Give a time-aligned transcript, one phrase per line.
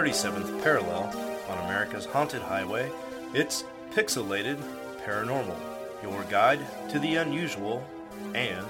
[0.00, 1.14] 37th parallel
[1.50, 2.90] on America's haunted highway,
[3.34, 4.56] it's Pixelated
[5.04, 5.58] Paranormal,
[6.02, 7.86] your guide to the unusual
[8.34, 8.66] and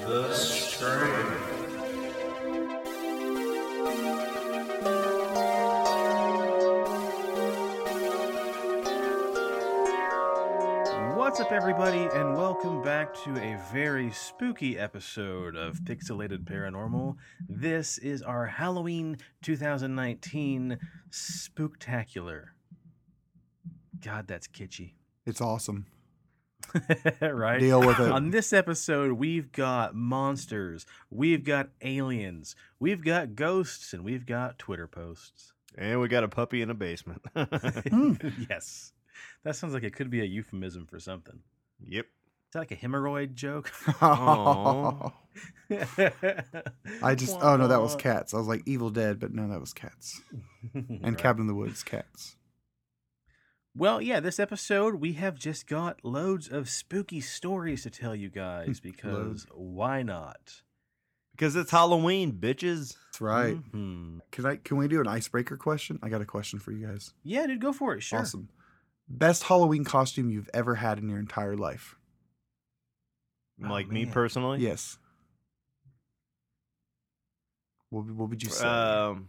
[0.00, 1.53] the strange.
[11.76, 17.16] Everybody, and welcome back to a very spooky episode of Pixelated Paranormal.
[17.48, 20.78] This is our Halloween 2019
[21.10, 22.44] Spooktacular.
[24.00, 24.92] God, that's kitschy.
[25.26, 25.86] It's awesome.
[27.20, 27.58] right?
[27.58, 28.12] Deal with it.
[28.12, 34.60] On this episode, we've got monsters, we've got aliens, we've got ghosts, and we've got
[34.60, 35.54] Twitter posts.
[35.76, 37.22] And we got a puppy in a basement.
[38.48, 38.92] yes.
[39.42, 41.40] That sounds like it could be a euphemism for something.
[41.88, 42.06] Yep.
[42.06, 43.72] Is that like a hemorrhoid joke?
[47.02, 48.34] I just oh no, that was cats.
[48.34, 50.20] I was like Evil Dead, but no, that was cats.
[50.74, 51.18] And Right.
[51.18, 52.36] Cabin in the Woods, cats.
[53.76, 58.28] Well, yeah, this episode we have just got loads of spooky stories to tell you
[58.30, 60.62] guys because why not?
[61.32, 62.96] Because it's Halloween, bitches.
[63.08, 63.56] That's right.
[63.72, 64.20] Mhm.
[64.30, 65.98] Can I can we do an icebreaker question?
[66.02, 67.12] I got a question for you guys.
[67.24, 68.02] Yeah, dude, go for it.
[68.02, 68.20] Sure.
[68.20, 68.48] Awesome.
[69.08, 71.96] Best Halloween costume you've ever had in your entire life.
[73.62, 74.60] Oh, like me personally.
[74.60, 74.98] Yes.
[77.90, 78.66] What, would- what would you say?
[78.66, 79.28] Um,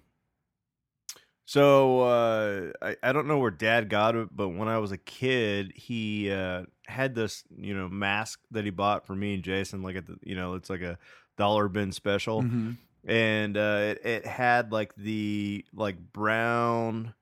[1.48, 4.98] so uh, I, I don't know where dad got it, but when I was a
[4.98, 9.84] kid, he uh, had this, you know, mask that he bought for me and Jason,
[9.84, 10.98] like at the, you know, it's like a
[11.38, 12.42] dollar bin special.
[12.42, 12.78] Mhm.
[13.08, 17.14] and uh, it, it had like the like brown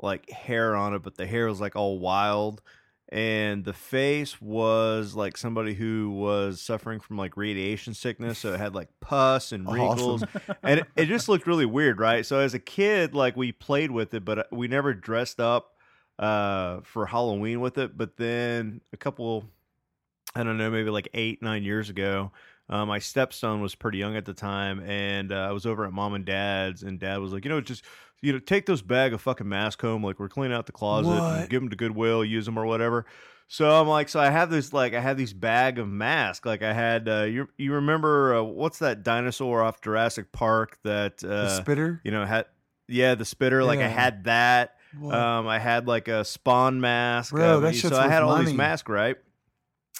[0.00, 2.62] like hair on it, but the hair was like all wild,
[3.08, 8.60] and the face was like somebody who was suffering from like radiation sickness, so it
[8.60, 10.56] had like pus and wrinkles, Awesome.
[10.62, 12.26] and it, it just looked really weird, right?
[12.26, 15.72] So as a kid, like we played with it, but uh, we never dressed up
[16.18, 17.96] uh for Halloween with it.
[17.96, 19.44] But then a couple,
[20.34, 22.32] I don't know, maybe like eight nine years ago.
[22.68, 25.92] Uh, my stepson was pretty young at the time, and uh, I was over at
[25.92, 27.84] mom and dad's, and dad was like, you know, just
[28.22, 31.10] you know, take this bag of fucking mask home, like we're cleaning out the closet,
[31.12, 33.06] and give them to Goodwill, use them or whatever.
[33.48, 36.62] So I'm like, so I have this like I had these bag of masks, like
[36.62, 41.32] I had uh, you you remember uh, what's that dinosaur off Jurassic Park that the
[41.32, 42.00] uh, spitter?
[42.04, 42.46] you know had
[42.88, 44.72] yeah the spitter, like I had that.
[44.98, 45.14] What?
[45.14, 47.32] Um, I had like a spawn mask.
[47.32, 48.56] Bro, um, that so shit's I had all these money.
[48.56, 49.16] masks, right?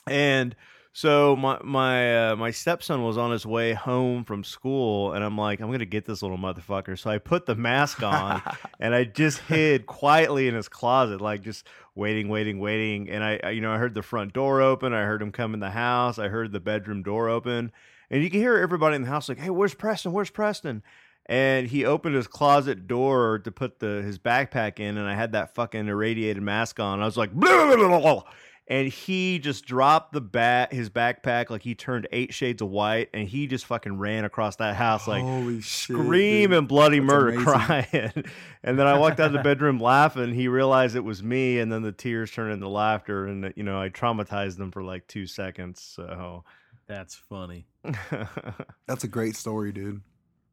[0.08, 0.56] And
[0.96, 5.36] so my my uh, my stepson was on his way home from school, and I'm
[5.36, 6.98] like, I'm gonna get this little motherfucker.
[6.98, 8.40] So I put the mask on,
[8.80, 13.10] and I just hid quietly in his closet, like just waiting, waiting, waiting.
[13.10, 14.94] And I, I, you know, I heard the front door open.
[14.94, 16.18] I heard him come in the house.
[16.18, 17.72] I heard the bedroom door open,
[18.10, 20.12] and you can hear everybody in the house like, "Hey, where's Preston?
[20.12, 20.82] Where's Preston?"
[21.26, 25.32] And he opened his closet door to put the his backpack in, and I had
[25.32, 27.02] that fucking irradiated mask on.
[27.02, 28.22] I was like, blah, blah, blah, blah.
[28.68, 33.08] And he just dropped the bat his backpack like he turned eight shades of white,
[33.14, 35.96] and he just fucking ran across that house like Holy shit.
[35.96, 36.58] scream dude.
[36.58, 37.44] and bloody That's murder amazing.
[37.44, 38.12] crying.
[38.64, 40.34] and then I walked out of the bedroom laughing.
[40.34, 43.26] He realized it was me, and then the tears turned into laughter.
[43.26, 45.80] And you know, I traumatized him for like two seconds.
[45.80, 46.44] So
[46.86, 47.66] That's funny.
[48.86, 50.02] That's a great story, dude.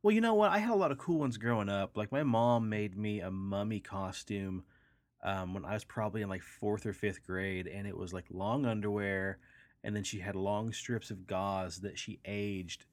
[0.01, 0.51] Well, you know what?
[0.51, 1.95] I had a lot of cool ones growing up.
[1.95, 4.63] Like my mom made me a mummy costume
[5.23, 8.25] um, when I was probably in like fourth or fifth grade, and it was like
[8.29, 9.39] long underwear,
[9.83, 12.85] and then she had long strips of gauze that she aged,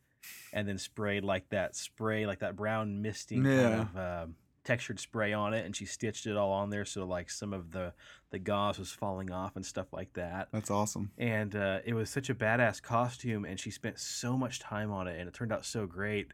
[0.52, 3.62] and then sprayed like that spray, like that brown misting Yeah.
[3.62, 7.04] kind of um textured spray on it, and she stitched it all on there, so
[7.06, 7.92] like some of the
[8.30, 11.10] the gauze was falling off and stuff like that That's awesome.
[11.18, 15.08] and uh, it was such a badass costume and she spent so much time on
[15.08, 16.28] it and it turned out so great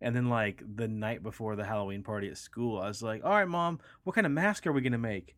[0.00, 3.32] and then like the night before the halloween party at school i was like all
[3.32, 5.34] right mom what kind of mask are we going to make?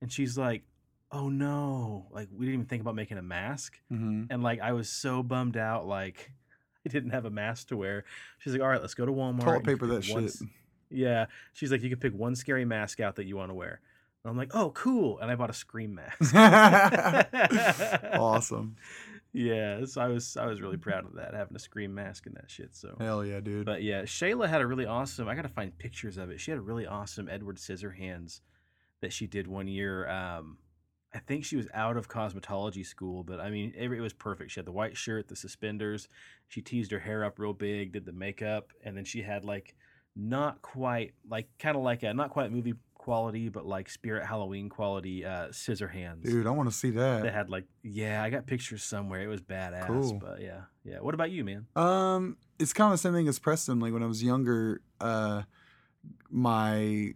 [0.00, 0.62] And she's like
[1.10, 2.06] oh no.
[2.10, 3.78] Like we didn't even think about making a mask.
[3.88, 6.30] Hmm and like i was so bummed out like
[6.86, 8.04] i didn't have a mask to wear.
[8.38, 10.36] She's like all right let's go to walmart Toilet paper that one shit.
[10.90, 11.26] yeah.
[11.52, 13.80] She's like you can pick one scary mask out that you want to wear.
[14.24, 15.18] And i'm like oh cool.
[15.18, 16.34] And i bought a scream mask.
[18.14, 18.76] Awesome.
[19.32, 22.34] Yeah, so I was I was really proud of that having a scream mask and
[22.36, 22.74] that shit.
[22.74, 23.66] So, Hell yeah, dude.
[23.66, 25.28] but yeah, Shayla had a really awesome.
[25.28, 26.40] I gotta find pictures of it.
[26.40, 28.40] She had a really awesome Edward Scissorhands
[29.00, 30.08] that she did one year.
[30.08, 30.58] Um,
[31.14, 34.50] I think she was out of cosmetology school, but I mean, it, it was perfect.
[34.50, 36.08] She had the white shirt, the suspenders.
[36.48, 39.74] She teased her hair up real big, did the makeup, and then she had like
[40.16, 42.74] not quite like kind of like a not quite movie
[43.08, 46.24] quality, but like Spirit Halloween quality uh, scissor hands.
[46.28, 47.22] Dude, I want to see that.
[47.22, 49.22] They had like yeah, I got pictures somewhere.
[49.22, 49.86] It was badass.
[49.86, 50.18] Cool.
[50.18, 50.98] But yeah, yeah.
[51.00, 51.66] What about you, man?
[51.74, 53.80] Um, it's kind of the same thing as Preston.
[53.80, 55.42] Like when I was younger, uh,
[56.30, 57.14] my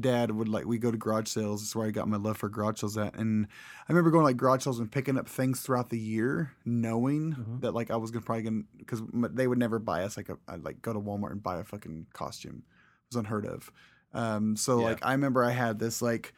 [0.00, 1.60] dad would like we go to garage sales.
[1.62, 3.14] That's where I got my love for garage sales at.
[3.14, 3.46] And
[3.88, 7.34] I remember going to, like garage sales and picking up things throughout the year, knowing
[7.34, 7.60] Mhm.
[7.60, 10.38] that like I was gonna probably gonna because they would never buy us like a
[10.48, 12.62] I'd like go to Walmart and buy a fucking costume.
[13.10, 13.70] It was unheard of.
[14.14, 14.84] Um, so Yeah.
[14.84, 16.32] like I remember I had this like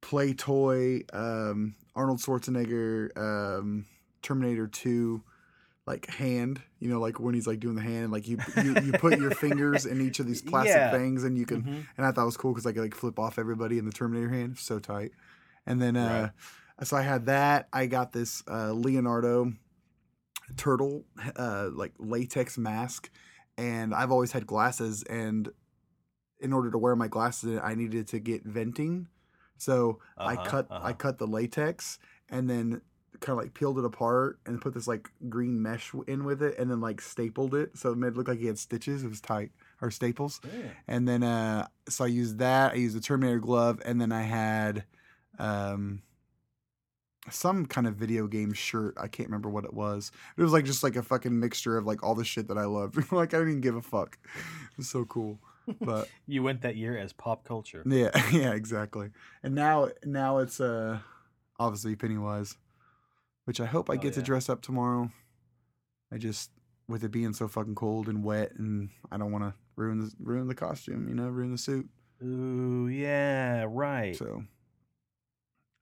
[0.00, 3.86] play toy um, Arnold Schwarzenegger um,
[4.22, 5.22] Terminator Two
[5.86, 8.92] like hand, you know, like when he's like doing the hand, like you you, you
[8.92, 10.90] put your fingers in each of these plastic Yeah.
[10.90, 11.62] things, and you can.
[11.62, 11.86] Mhm.
[11.96, 13.92] And I thought it was cool because I could like flip off everybody in the
[13.92, 15.12] Terminator hand, so tight.
[15.66, 16.28] And then uh,
[16.82, 17.68] so I had that.
[17.72, 19.52] I got this uh, Leonardo
[20.56, 21.04] turtle
[21.36, 23.10] uh, like latex mask,
[23.56, 25.48] and I've always had glasses, and
[26.40, 29.08] in order to wear my glasses, and I needed to get venting.
[29.56, 30.92] So I Uh-huh, cut I uh-huh.
[30.94, 31.98] cut the latex
[32.28, 32.80] and then
[33.20, 36.56] kind of like peeled it apart and put this like green mesh in with it
[36.58, 39.02] and then like stapled it so it made it look like he had stitches.
[39.02, 39.50] It was tight
[39.80, 40.40] or staples.
[40.44, 40.70] Yeah.
[40.86, 42.72] And then uh so I used that.
[42.72, 44.84] I used the Terminator glove and then I had
[45.38, 46.02] um
[47.30, 48.94] some kind of video game shirt.
[48.98, 50.12] I can't remember what it was.
[50.36, 52.64] It was like just like a fucking mixture of like all the shit that I
[52.64, 52.96] loved.
[53.12, 54.18] like I didn't even give a fuck.
[54.70, 55.40] It was so cool.
[55.80, 57.82] But You went that year as pop culture.
[57.86, 59.10] yeah, yeah, exactly.
[59.42, 60.98] And now now it's uh
[61.58, 62.56] obviously Pennywise,
[63.44, 65.10] which I hope I Oh, get to dress up tomorrow.
[66.12, 66.50] I just
[66.88, 70.10] with it being so fucking cold and wet and I don't want to ruin the,
[70.20, 71.88] ruin the costume, you know, ruin the suit.
[72.22, 74.16] Ooh, yeah, right.
[74.16, 74.44] So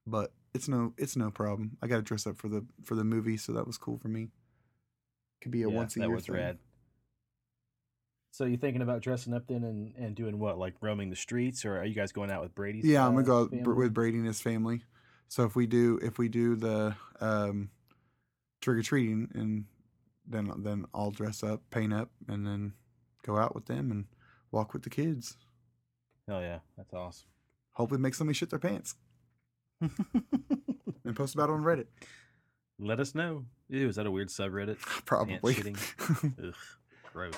[0.06, 1.76] but it's no it's no problem.
[1.82, 4.08] I got to dress up for the for the movie, so that was cool for
[4.08, 4.28] me.
[5.40, 6.34] Could be a Yeah, once a that year was thing.
[6.36, 6.58] rad.
[8.36, 11.64] So you're thinking about dressing up then and, and doing what, like roaming the streets,
[11.64, 12.82] or are you guys going out with Brady's?
[12.82, 12.92] Family?
[12.92, 13.74] Yeah, I'm uh, gonna go family?
[13.74, 14.82] with Brady and his family.
[15.28, 17.70] So if we do if we do the um,
[18.60, 19.64] trick or treating, and
[20.28, 22.74] then then I'll dress up, paint up, and then
[23.24, 24.04] go out with them and
[24.52, 25.38] walk with the kids.
[26.28, 27.28] Oh yeah, that's awesome.
[27.72, 28.96] Hopefully, make somebody shit their pants
[29.80, 31.86] and post about it on Reddit.
[32.78, 33.46] Let us know.
[33.70, 34.76] Ew, is that a weird subreddit?
[35.06, 35.56] Probably.
[36.22, 36.54] Ugh,
[37.14, 37.34] gross.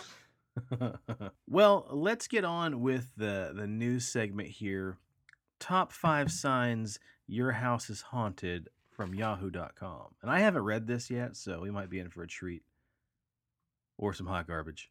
[1.48, 4.96] well, let's get on with the the news segment here.
[5.60, 11.36] Top five signs your house is haunted from Yahoo.com, and I haven't read this yet,
[11.36, 12.62] so we might be in for a treat
[13.96, 14.90] or some hot garbage.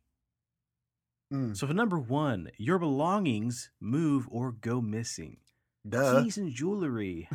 [1.33, 5.37] Mm, So, for number one, your belongings move or go missing.
[5.87, 6.21] duh.
[6.21, 7.27] Keys and jewelry.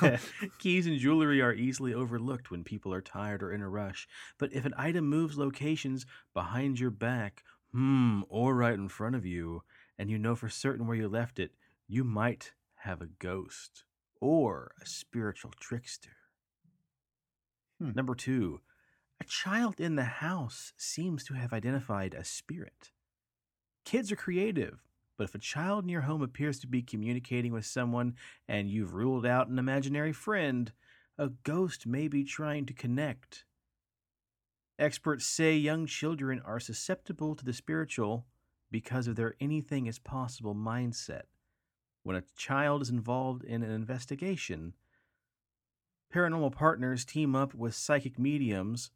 [0.58, 4.06] Keys and jewelry are easily overlooked when people are tired or in a rush.
[4.38, 6.04] But if an item moves locations
[6.34, 7.42] behind your back,
[7.72, 9.62] hmm, or right in front of you,
[9.98, 11.52] and you know for certain where you left it,
[11.88, 13.84] you might have a ghost
[14.20, 16.16] or a spiritual trickster.
[17.80, 17.92] Hmm.
[17.94, 18.60] Number two,
[19.20, 22.90] a child in the house seems to have identified a spirit.
[23.84, 24.82] Kids are creative,
[25.16, 28.14] but if a child in your home appears to be communicating with someone
[28.48, 30.72] and you've ruled out an imaginary friend,
[31.18, 33.44] a ghost may be trying to connect.
[34.82, 38.26] Experts say young children are susceptible to the spiritual
[38.68, 41.22] because of their anything is possible mindset.
[42.02, 44.74] When a child is involved in an investigation,
[46.12, 48.90] paranormal partners team up with psychic mediums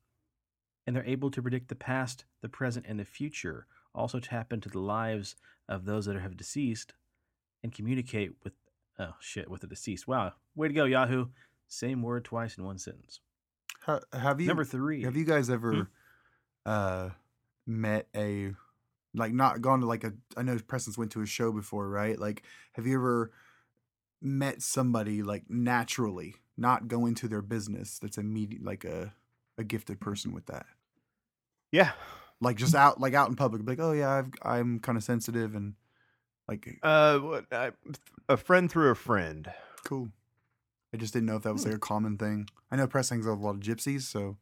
[0.88, 3.68] and they're able to predict the past, the present, and the future.
[3.94, 5.36] Also, tap into the lives
[5.68, 6.94] of those that have deceased
[7.62, 8.54] and communicate with,
[8.98, 10.08] oh shit, with the deceased.
[10.08, 11.26] Wow, way to go, Yahoo!
[11.68, 13.20] Same word twice in one sentence.
[13.86, 15.02] Ha- have you Number three.
[15.04, 15.88] Have you guys ever
[16.64, 17.10] uh
[17.66, 18.52] met a
[19.14, 22.18] like not gone to like a I know Preston's went to a show before, right?
[22.18, 22.42] Like
[22.74, 23.32] have you ever
[24.20, 29.14] met somebody like naturally, not going to their business that's a immediate like a
[29.58, 30.66] a gifted person with that?
[31.72, 31.92] Yeah.
[32.40, 35.54] Like just out like out in public, like, oh yeah, I've I'm kind of sensitive
[35.54, 35.74] and
[36.48, 37.72] like Uh, what, I,
[38.28, 39.50] a friend through a friend.
[39.84, 40.08] cool.
[40.96, 42.48] I just didn't know if that was like a common thing.
[42.70, 44.38] I know Preston hangs out with a lot of gypsies, so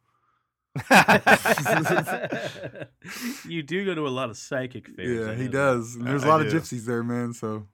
[3.48, 5.26] you do go to a lot of psychic fairs.
[5.28, 5.96] yeah, he does.
[5.96, 7.32] And There's a I lot of gypsies there, man.
[7.32, 7.66] So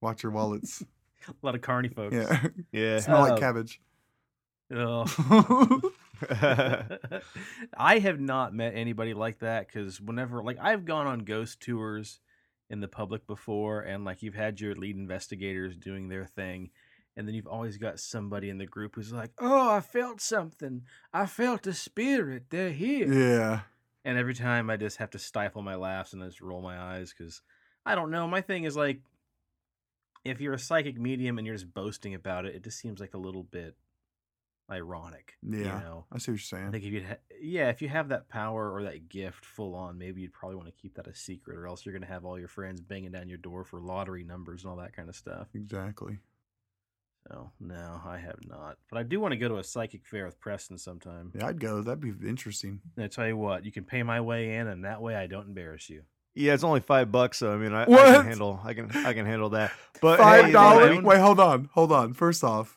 [0.00, 0.82] watch your wallets.
[1.28, 2.16] A lot of carny folks.
[2.16, 2.98] Yeah, Yeah.
[2.98, 3.38] smell like Oh.
[3.38, 3.80] cabbage.
[4.74, 5.08] Ugh.
[7.76, 12.18] I have not met anybody like that because whenever, like, I've gone on ghost tours
[12.70, 16.70] in the public before, and like you've had your lead investigators doing their thing,
[17.16, 20.82] and then you've always got somebody in the group who's like, "Oh, I felt something.
[21.12, 22.44] I felt a spirit.
[22.50, 23.60] They're here." yeah,
[24.04, 26.78] And every time I just have to stifle my laughs and I just roll my
[26.78, 27.42] eyes because
[27.84, 28.26] I don't know.
[28.28, 29.00] My thing is like,
[30.24, 33.14] if you're a psychic medium and you're just boasting about it, it just seems like
[33.14, 33.76] a little bit.
[34.70, 35.34] ironic.
[35.42, 35.58] Yeah.
[35.58, 36.68] You know, I see what you're saying.
[36.68, 39.74] I think if you ha- yeah, if you have that power or that gift full
[39.74, 42.24] on, maybe you'd probably want to keep that a secret, or else you're gonna have
[42.24, 45.16] all your friends banging down your door for lottery numbers and all that kind of
[45.16, 45.48] stuff.
[45.54, 46.18] Exactly.
[47.28, 50.26] So no, I have not, but I do want to go to a psychic fair
[50.26, 51.32] with Preston sometime.
[51.34, 51.82] Yeah, I'd go.
[51.82, 52.80] That'd be interesting.
[52.96, 55.26] And I tell you what, you can pay my way in, and that way I
[55.26, 56.02] don't embarrass you.
[56.34, 59.12] Yeah, it's only five bucks, so I mean, I, I can handle, I can, I
[59.12, 59.72] can handle that.
[60.00, 61.02] But Five hey, dollars.
[61.02, 62.12] Wait, hold on, hold on.
[62.14, 62.76] First off,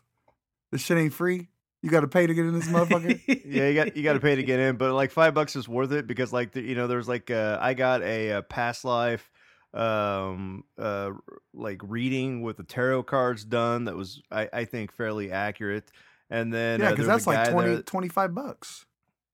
[0.72, 1.48] this shit ain't free.
[1.82, 3.22] You got to pay to get in this motherfucker.
[3.46, 5.70] yeah, you got you got to pay to get in, but like five bucks is
[5.70, 8.86] worth it because like the, you know, there's like uh, I got a, uh past
[8.86, 9.32] life,
[9.76, 11.12] um, uh,
[11.54, 15.92] like reading with the tarot cards done that was I, I think fairly accurate,
[16.30, 18.86] and then yeah, uh, because there's that's like guy 20, there- 25 bucks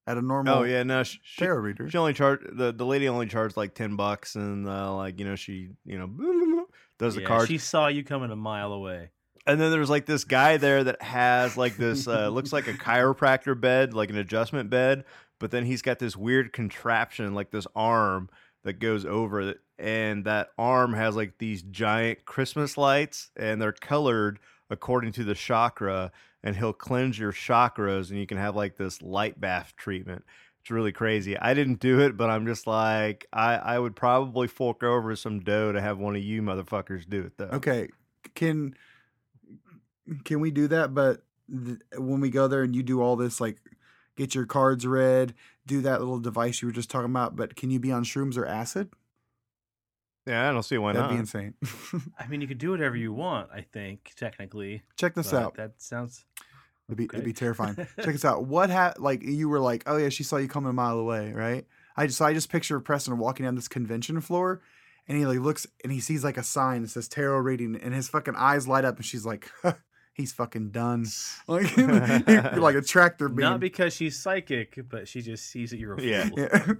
[0.08, 1.90] at a normal Oh yeah, no, she, she, tarot reader.
[1.90, 5.26] she only charged the the lady only charged like ten bucks, and uh, like you
[5.26, 6.66] know she you know
[6.98, 7.48] does the Yeah, cards.
[7.48, 9.12] She saw you coming a mile away.
[9.48, 12.74] And then there's like this guy there that has like this uh, looks like a
[12.74, 15.04] chiropractor bed, like an adjustment bed,
[15.40, 18.30] but then he's got this weird contraption, like this arm
[18.64, 23.72] that goes over it, and that arm has like these giant Christmas lights, and they're
[23.72, 26.12] colored according to the chakra,
[26.44, 30.24] and he'll cleanse your chakras, and you can have like this light bath treatment.
[30.62, 31.38] It's really crazy.
[31.38, 35.40] I didn't do it, but I'm just like I I would probably fork over some
[35.40, 37.50] dough to have one of you motherfuckers do it though.
[37.54, 37.90] Okay,
[38.36, 38.76] can
[40.24, 40.94] can we do that?
[40.94, 43.58] But th- when we go there and you do all this, like
[44.16, 45.34] get your cards read,
[45.66, 47.36] do that little device you were just talking about.
[47.36, 48.92] But can you be on shrooms or acid?
[50.28, 51.14] Yeah, I don't see why That'd not.
[51.14, 51.54] be insane.
[52.20, 53.50] I mean, you could do whatever you want.
[53.54, 54.84] I think technically.
[54.98, 55.56] Check this out.
[55.56, 56.26] That sounds.
[56.88, 57.18] It'd be, Okay.
[57.18, 57.76] it'd be terrifying.
[57.76, 58.46] Check this out.
[58.46, 61.32] What ha- like you were like, oh yeah, she saw you coming a mile away,
[61.34, 61.66] right?
[61.98, 64.62] I just so I just picture Preston walking down this convention floor,
[65.08, 67.94] and he like looks and he sees like a sign that says tarot reading, and
[67.94, 69.50] his fucking eyes light up, and she's like,
[70.14, 71.06] he's fucking done,
[71.48, 73.40] like like a tractor beam.
[73.46, 76.30] Not because she's psychic, but she just sees that you're a Yeah.
[76.30, 76.40] fool.
[76.40, 76.74] Yeah.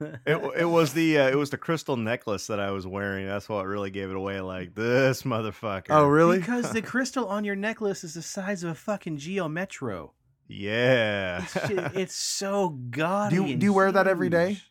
[0.00, 3.26] It, it was the uh, it was the crystal necklace that I was wearing.
[3.26, 4.40] That's what really gave it away.
[4.40, 5.86] Like this motherfucker.
[5.90, 6.38] oh really?
[6.38, 10.14] Because the crystal on your necklace is the size of a fucking Geo Metro.
[10.48, 11.42] Yeah.
[11.42, 13.36] It's, ju- it's so gaudy.
[13.36, 14.48] do you do you wear that every day?
[14.50, 14.64] huge.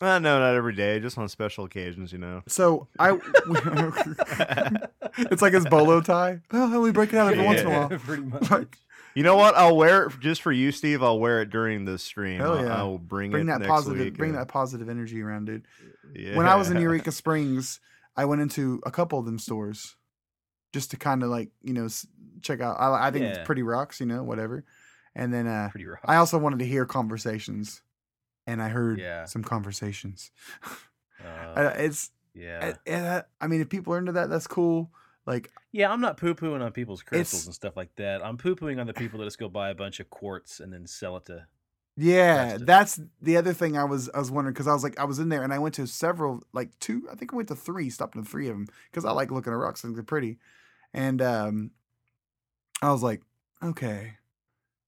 [0.00, 0.98] uh, no, not every day.
[0.98, 2.42] Just on special occasions, you know.
[2.48, 3.10] So I,
[5.18, 6.40] it's like his bolo tie.
[6.52, 7.88] Oh, I only break it out every once in a while.
[7.90, 8.50] Pretty much.
[8.50, 8.78] Like,
[9.18, 9.56] You know what?
[9.56, 11.02] I'll wear it just for you, Steve.
[11.02, 12.38] I'll wear it during the stream.
[12.38, 12.76] Hell I'll, yeah.
[12.76, 14.16] I'll bring, bring it that next positive, week.
[14.16, 15.66] bring that positive energy around, dude.
[16.14, 16.36] Yeah.
[16.36, 17.80] when I was in Eureka Springs,
[18.16, 19.96] I went into a couple of them stores
[20.72, 21.88] just to kind of like you know
[22.42, 22.76] check out.
[22.78, 23.30] I, I think Yeah.
[23.30, 24.64] it's pretty rocks, you know, whatever.
[25.16, 25.98] And then uh, Pretty rough.
[26.04, 27.82] I also wanted to hear conversations,
[28.46, 29.24] and I heard Yeah.
[29.24, 30.30] some conversations.
[31.20, 32.74] Uh, it's yeah.
[32.86, 34.92] uh, uh, I mean, if people are into that, that's cool.
[35.28, 38.24] Like, Yeah, I'm not poo pooing on people's crystals and stuff like that.
[38.24, 40.72] I'm poo pooing on the people that just go buy a bunch of quartz and
[40.72, 41.46] then sell it to.
[41.96, 42.66] yeah, Tested.
[42.66, 45.18] that's the other thing I was I was wondering because I was like I was
[45.18, 47.90] in there and I went to several like two I think I went to three
[47.90, 50.38] stopped in three of them because I like looking at rocks I think they're pretty,
[50.94, 51.70] and um,
[52.80, 53.20] I was like
[53.62, 54.14] okay,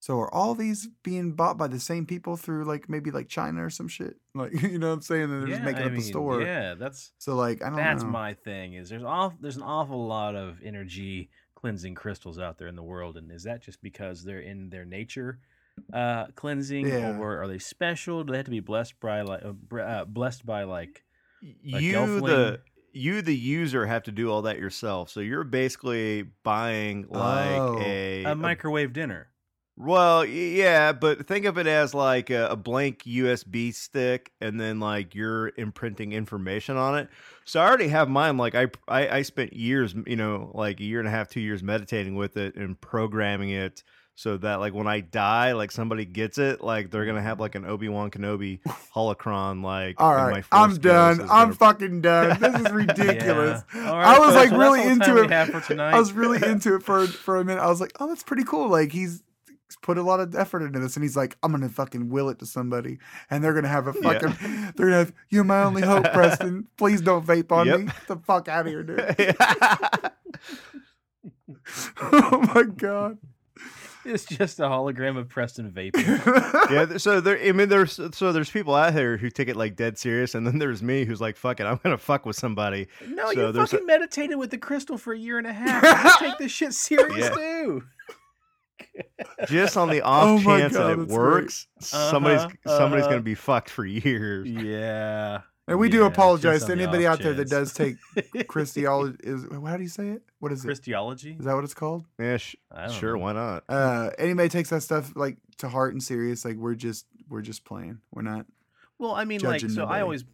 [0.01, 3.65] so are all these being bought by the same people through like maybe like China
[3.65, 5.93] or some shit like you know what I'm saying and they're just making I up
[5.93, 8.75] mean, a store Yeah, that's so like I don't that's know my thing.
[8.75, 12.83] Is there's off there's an awful lot of energy cleansing crystals out there in the
[12.83, 15.39] world, and is that just because they're in their nature
[15.93, 17.19] uh cleansing, Yeah.
[17.19, 18.25] or are they special?
[18.25, 21.05] Do they have to be blessed by like uh, uh, blessed by like
[21.43, 22.27] Like you Gelfling?
[22.27, 22.61] the
[22.93, 25.11] you the user have to do all that yourself.
[25.11, 27.79] So you're basically buying like Oh.
[27.81, 29.29] a, a microwave dinner?
[29.83, 34.79] Well, yeah, but think of it as like a, a blank USB stick, and then
[34.79, 37.09] like you're imprinting information on it.
[37.47, 38.37] So I already have mine.
[38.37, 41.41] Like I, I, I spent years, you know, like a year and a half, two
[41.41, 43.83] years meditating with it and programming it
[44.17, 47.55] so that like when I die, like somebody gets it, like they're gonna have like
[47.55, 48.61] an Obi Wan Kenobi
[48.95, 49.63] holocron.
[49.65, 53.91] Like, all right, and my I'm done I'm gonna- fucking done this is ridiculous Yeah.
[53.91, 55.63] All I was, folks, like, well, really that's all the time into it.
[55.63, 55.81] for.
[55.83, 57.63] I was really into it for for a minute.
[57.63, 58.69] I was like, oh, that's pretty cool.
[58.69, 59.23] Like he's he's
[59.77, 62.39] put a lot of effort into this, and he's like, I'm gonna fucking will it
[62.41, 62.99] to somebody,
[63.31, 64.19] and they're gonna have a Yeah.
[64.19, 64.73] fucking.
[64.77, 66.67] They're gonna have you're my only hope, Preston.
[66.77, 67.79] Please don't vape on Yep.
[67.81, 67.87] me.
[67.87, 69.01] Get the fuck out of here, dude.
[72.03, 73.19] oh my god.
[74.03, 76.71] It's just a hologram of Preston vaping.
[76.71, 77.39] yeah, so there.
[77.39, 80.47] I mean, there's so there's people out here who take it like dead serious, and
[80.47, 83.53] then there's me who's like, "Fuck it, I'm gonna fuck with somebody." No, So you
[83.53, 86.19] there's a- meditated with the crystal for a year and a half.
[86.19, 87.35] Take this shit serious Yeah.
[87.35, 87.83] too.
[89.47, 93.13] Just on the off Oh chance God, that it works, somebody's Uh-huh, somebody's uh-huh.
[93.13, 94.49] gonna be fucked for years.
[94.51, 95.43] Yeah.
[95.69, 97.95] And we do apologize to anybody off out there that does take
[98.49, 99.17] Christology.
[99.23, 100.23] Is how do you say it?
[100.41, 100.67] What is it?
[100.67, 101.37] Christology.
[101.39, 102.07] Is that what it's called?
[102.19, 102.57] Yeah, sh-
[102.91, 103.17] sure.
[103.17, 103.23] know.
[103.23, 103.65] Why not?
[103.69, 106.45] Uh, anybody takes that stuff like to heart and serious.
[106.45, 108.01] Like we're just we're just playing.
[108.11, 108.47] We're not.
[108.99, 110.25] Well, I mean, like, judging so I always,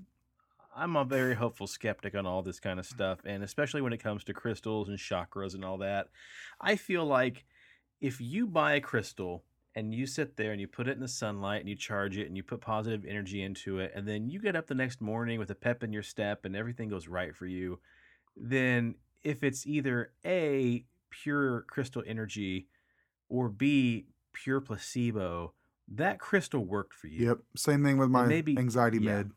[0.75, 4.03] I'm a very hopeful skeptic on all this kind of stuff, and especially when it
[4.03, 6.09] comes to crystals and chakras and all that.
[6.61, 7.45] I feel like
[8.01, 11.09] if you buy a crystal and you sit there and you put it in the
[11.09, 14.41] sunlight and you charge it and you put positive energy into it, and then you
[14.41, 17.35] get up the next morning with a pep in your step and everything goes right
[17.35, 17.79] for you,
[18.37, 22.69] then if it's either A, pure crystal energy,
[23.29, 25.53] or B, pure placebo,
[25.89, 27.29] that crystal worked for you.
[27.29, 27.39] Yep.
[27.57, 29.17] Same thing with my maybe- anxiety yeah.
[29.17, 29.31] med.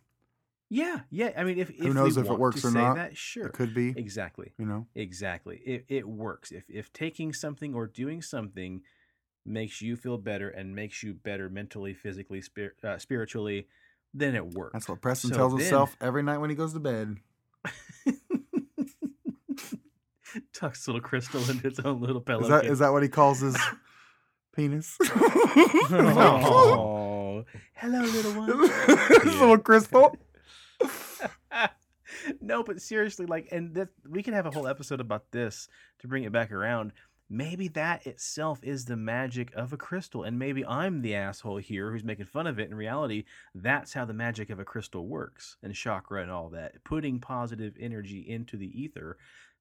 [0.72, 1.32] Yeah, yeah.
[1.36, 2.96] I mean, if Who if knows if it works or not?
[2.96, 3.90] that, sure, It could be.
[3.98, 4.86] exactly, You know.
[4.94, 5.58] exactly.
[5.66, 6.52] It it works.
[6.52, 8.82] If if taking something or doing something
[9.46, 13.68] makes you feel better and makes you better mentally, physically, spir- uh, spiritually,
[14.14, 14.74] then it works.
[14.74, 17.18] That's what Preston So tells then- himself every night when he goes to bed.
[20.54, 22.42] Tucks little crystal into its own little pillow.
[22.44, 23.58] Is that is that what he calls his
[24.56, 24.96] penis?
[25.92, 27.46] Oh,
[27.76, 28.50] hello, little one.
[29.40, 30.16] Little crystal.
[32.42, 35.68] no, but seriously, like, and that we can have a whole episode about this
[36.00, 36.94] to bring it back around.
[37.32, 41.92] Maybe that itself is the magic of a crystal, and maybe I'm the asshole here
[41.92, 42.70] who's making fun of it.
[42.70, 46.84] In reality, that's how the magic of a crystal works, and chakra and all that.
[46.84, 49.18] Putting positive energy into the ether,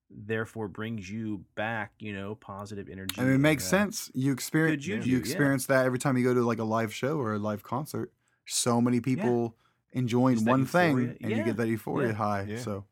[0.09, 3.21] therefore, brings you back, you know, positive energy.
[3.21, 4.09] I mean, it makes uh, sense.
[4.15, 5.17] You experience you yeah.
[5.17, 8.11] experience that every time you go to like a live show or a live concert.
[8.45, 9.55] So many people
[9.91, 11.07] enjoying one euphoria.
[11.13, 12.45] thing, and you get that euphoria yeah, high.
[12.49, 12.57] yeah.
[12.59, 12.85] So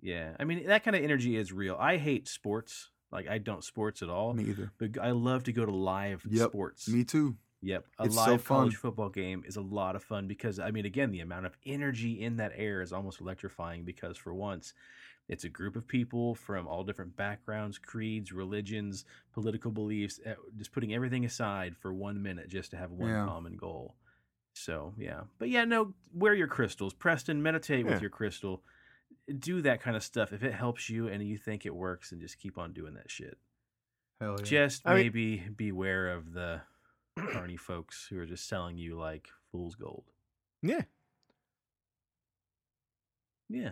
[0.00, 1.76] Yeah, I mean that kind of energy is real.
[1.78, 2.90] I hate sports.
[3.10, 4.34] Like I don't sports at all.
[4.34, 4.70] me either.
[4.78, 6.88] But I love to go to live Yep, sports.
[6.88, 7.36] Me too.
[7.60, 10.70] Yep, a It's so live college football game is a lot of fun because I
[10.70, 13.84] mean, again, the amount of energy in that air is almost electrifying.
[13.84, 14.74] Because for once,
[15.28, 20.70] it's a group of people from all different backgrounds, creeds, religions, political beliefs, eh, just
[20.72, 23.24] putting everything aside for one minute just to have one Yeah.
[23.24, 23.96] common goal.
[24.58, 27.42] So yeah, but yeah, no, wear your crystals, Preston.
[27.42, 27.92] Meditate Yeah.
[27.92, 28.62] with your crystal.
[29.38, 32.20] Do that kind of stuff if it helps you and you think it works, and
[32.20, 33.38] just keep on doing that shit.
[34.20, 34.44] Hell yeah.
[34.44, 36.62] Just I mean- maybe beware of the
[37.32, 40.04] carny folks who are just selling you like fool's gold.
[40.62, 40.82] Yeah.
[43.50, 43.70] Yeah.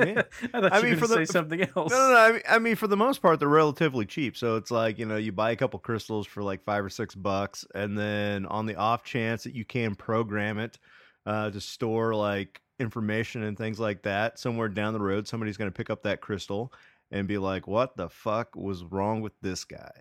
[0.00, 0.22] Yeah.
[0.52, 1.92] I thought I you mean, were for going to the- say something else.
[1.92, 2.16] No, no, no.
[2.18, 4.36] I mean, I mean, for the most part, they're relatively cheap.
[4.36, 7.14] So it's like you know, you buy a couple crystals for like five or six
[7.14, 10.78] bucks, and then on the off chance that you can program it
[11.26, 15.70] uh, to store like information and things like that, somewhere down the road, somebody's going
[15.70, 16.72] to pick up that crystal
[17.12, 19.92] and be like, "What the fuck was wrong with this guy?"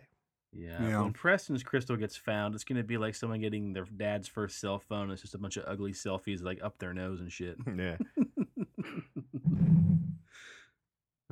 [0.56, 0.88] Yeah.
[0.88, 1.02] Yeah.
[1.02, 4.60] When Preston's crystal gets found, it's going to be like someone getting their dad's first
[4.60, 5.10] cell phone.
[5.10, 7.58] It's just a bunch of ugly selfies like up their nose and shit.
[7.78, 7.98] yeah.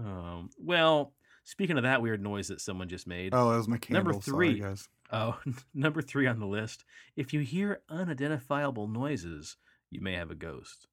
[0.06, 3.34] um, well, speaking of that weird noise that someone just made.
[3.34, 4.12] Oh, that was my candle.
[4.12, 4.60] Number Sorry, three.
[4.60, 4.88] guys.
[5.12, 5.40] Oh,
[5.74, 6.84] number three on the list.
[7.16, 9.58] If you hear unidentifiable noises,
[9.90, 10.88] you may have a ghost.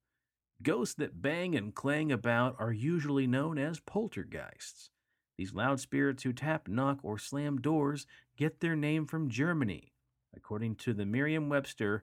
[0.63, 4.91] Ghosts that bang and clang about are usually known as poltergeists.
[5.37, 9.93] These loud spirits who tap, knock, or slam doors get their name from Germany.
[10.37, 12.03] According to the Merriam Webster,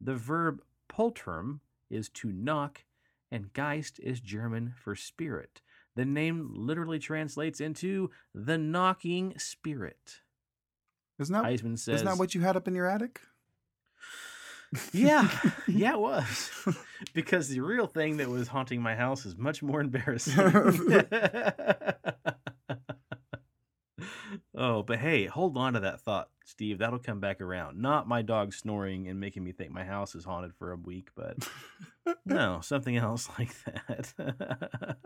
[0.00, 2.84] the verb poltern is to knock,
[3.30, 5.60] and Geist is German for spirit.
[5.96, 10.20] The name literally translates into the knocking spirit.
[11.18, 13.20] Isn't that Heisman says, isn't that what you had up in your attic?
[14.92, 15.28] Yeah,
[15.66, 16.50] yeah, it was.
[17.14, 20.34] because the real thing that was haunting my house is much more embarrassing.
[24.56, 26.78] oh, but hey, hold on to that thought, Steve.
[26.78, 27.80] That'll come back around.
[27.80, 31.10] Not my dog snoring and making me think my house is haunted for a week,
[31.14, 31.48] but
[32.26, 34.96] no, something else like that.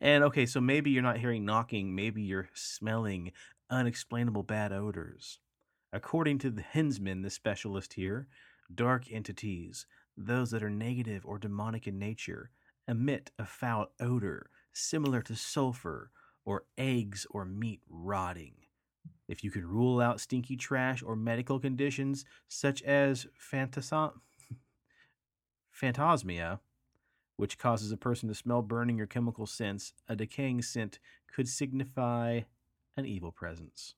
[0.00, 3.32] and okay, so maybe you're not hearing knocking, maybe you're smelling
[3.70, 5.38] unexplainable bad odors.
[5.92, 8.28] According to the Hinsman, the specialist here,
[8.74, 12.50] dark entities, those that are negative or demonic in nature,
[12.86, 16.10] emit a foul odor similar to sulfur
[16.44, 18.54] or eggs or meat rotting.
[19.28, 24.20] If you can rule out stinky trash or medical conditions such as phantasom-
[25.78, 26.60] phantasmia,
[27.36, 30.98] which causes a person to smell burning or chemical scents, a decaying scent
[31.32, 32.40] could signify
[32.96, 33.94] an evil presence.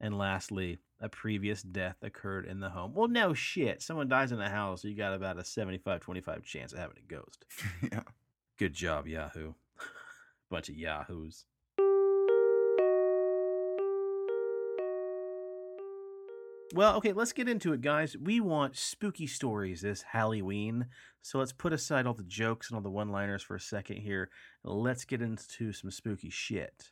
[0.00, 2.94] And lastly, a previous death occurred in the home.
[2.94, 3.82] Well, no shit.
[3.82, 7.12] Someone dies in the house, you got about a 75 25 chance of having a
[7.12, 7.44] ghost.
[7.92, 8.02] yeah.
[8.58, 9.54] Good job, Yahoo.
[10.50, 11.46] Bunch of Yahoos.
[16.74, 18.16] Well, okay, let's get into it, guys.
[18.16, 20.86] We want spooky stories this Halloween.
[21.22, 23.98] So let's put aside all the jokes and all the one liners for a second
[23.98, 24.28] here.
[24.64, 26.90] Let's get into some spooky shit.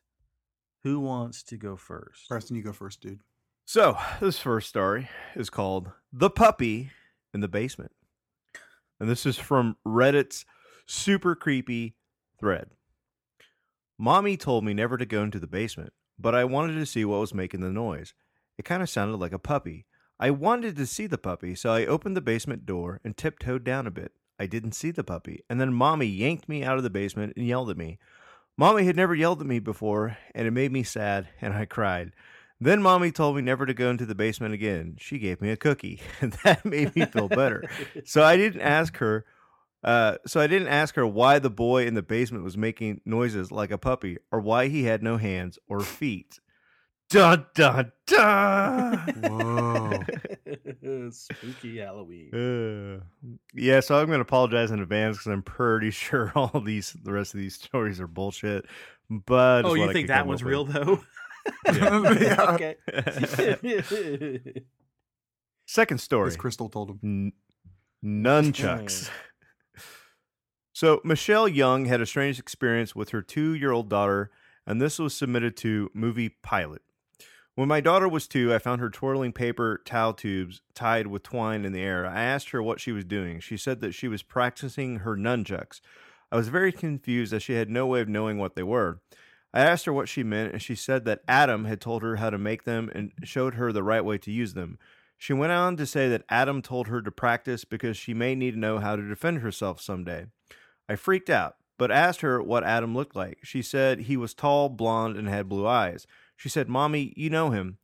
[0.85, 2.29] Who wants to go first?
[2.29, 3.23] Preston, you go first, dude.
[3.65, 6.93] So, this first story is called The Puppy
[7.35, 7.91] in the Basement.
[9.01, 10.45] And this is from Reddit's
[10.87, 11.97] super creepy
[12.39, 12.69] thread.
[13.99, 17.19] Mommy told me never to go into the basement, but I wanted to see what
[17.19, 18.15] was making the noise.
[18.63, 19.87] It kind of sounded like a puppy.
[20.21, 23.89] I wanted to see the puppy, so I opened the basement door and tiptoed down
[23.89, 24.13] a bit.
[24.39, 27.45] I didn't see the puppy, and then Mommy yanked me out of the basement and
[27.45, 27.99] yelled at me.
[28.57, 32.13] Mommy had never yelled at me before, and it made me sad, and I cried.
[32.61, 34.95] Then Mommy told me never to go into the basement again.
[35.01, 37.65] She gave me a cookie, and that made me feel better.
[38.05, 39.25] so I didn't ask her.
[39.83, 43.51] Uh, so I didn't ask her why the boy in the basement was making noises
[43.51, 46.39] like a puppy, or why he had no hands or feet.
[47.13, 48.99] Dun dun dun.
[49.23, 50.01] Whoa.
[51.11, 52.31] spooky Halloween.
[52.35, 53.05] Uh,
[53.55, 57.13] yeah, so I'm going to apologize in advance because I'm pretty sure all these, the
[57.13, 58.65] rest of these stories are bullshit.
[59.11, 60.75] But Oh, you think that come one's real with.
[60.75, 61.01] though?
[61.67, 62.53] Yeah.
[62.55, 62.77] okay.
[65.67, 66.29] Second story.
[66.29, 67.01] As Crystal told him.
[67.03, 69.11] N- nunchucks.
[70.73, 74.31] so Michelle Young had a strange experience with her two-year-old daughter,
[74.67, 76.83] and this was submitted to Movie Pilot.
[77.55, 81.67] When my daughter was two, I found her twirling paper towel tubes tied with twine
[81.67, 82.07] in the air.
[82.07, 83.41] I asked her what she was doing.
[83.41, 85.83] She said that she was practicing her nunchucks.
[86.31, 89.01] I was very confused as she had no way of knowing what they were.
[89.53, 92.31] I asked her what she meant, and she said that Adam had told her how
[92.31, 94.79] to make them and showed her the right way to use them.
[95.19, 98.53] She went on to say that Adam told her to practice because she may need
[98.53, 100.25] to know how to defend herself someday.
[100.89, 103.41] I freaked out, but asked her what Adam looked like.
[103.45, 106.07] She said he was tall, blonde, and had blue eyes.
[106.43, 107.79] She said, "Mommy, you know him.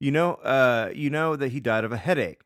[0.00, 2.40] You know, uh, you know that he died of a headache."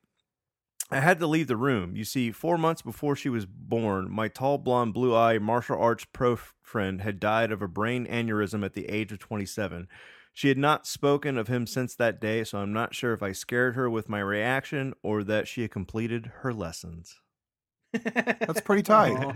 [0.91, 1.97] I had to leave the room.
[1.97, 6.05] You see, four months before she was born, my tall, blonde, blue eyed martial arts
[6.05, 9.89] pro friend had died of a brain aneurysm at the age of 27.
[10.35, 13.33] She had not spoken of him since that day, so I'm not sure if I
[13.33, 17.19] scared her with my reaction or that she had completed her lessons.
[17.95, 19.17] That's pretty tight.
[19.17, 19.33] Aw,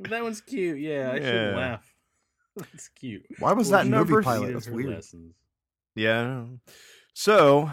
[0.00, 0.80] that one's cute.
[0.80, 1.20] Yeah, I Yeah.
[1.22, 1.94] shouldn't laugh.
[2.72, 3.26] That's cute.
[3.38, 4.52] Why was Well, that number movie pilot?
[4.52, 4.90] That's weird.
[4.90, 5.34] lessons.
[5.94, 6.44] Yeah.
[7.14, 7.70] So,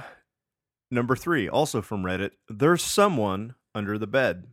[0.91, 4.47] number three, also from Reddit, there's someone under the bed.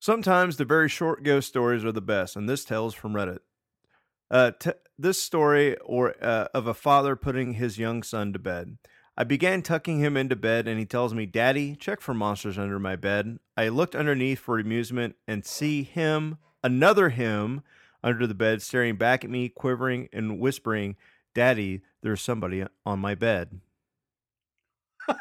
[0.00, 3.38] Sometimes the very short ghost stories are the best, and this tells from Reddit.
[4.30, 8.78] Uh, t- this story or uh, of a father putting his young son to bed.
[9.16, 12.78] I began tucking him into bed, and he tells me, "Daddy, check for monsters under
[12.78, 17.62] my bed." I looked underneath for amusement and see him, another him,
[18.02, 20.96] under the bed, staring back at me, quivering and whispering,
[21.34, 23.60] "Daddy, there's somebody on my bed."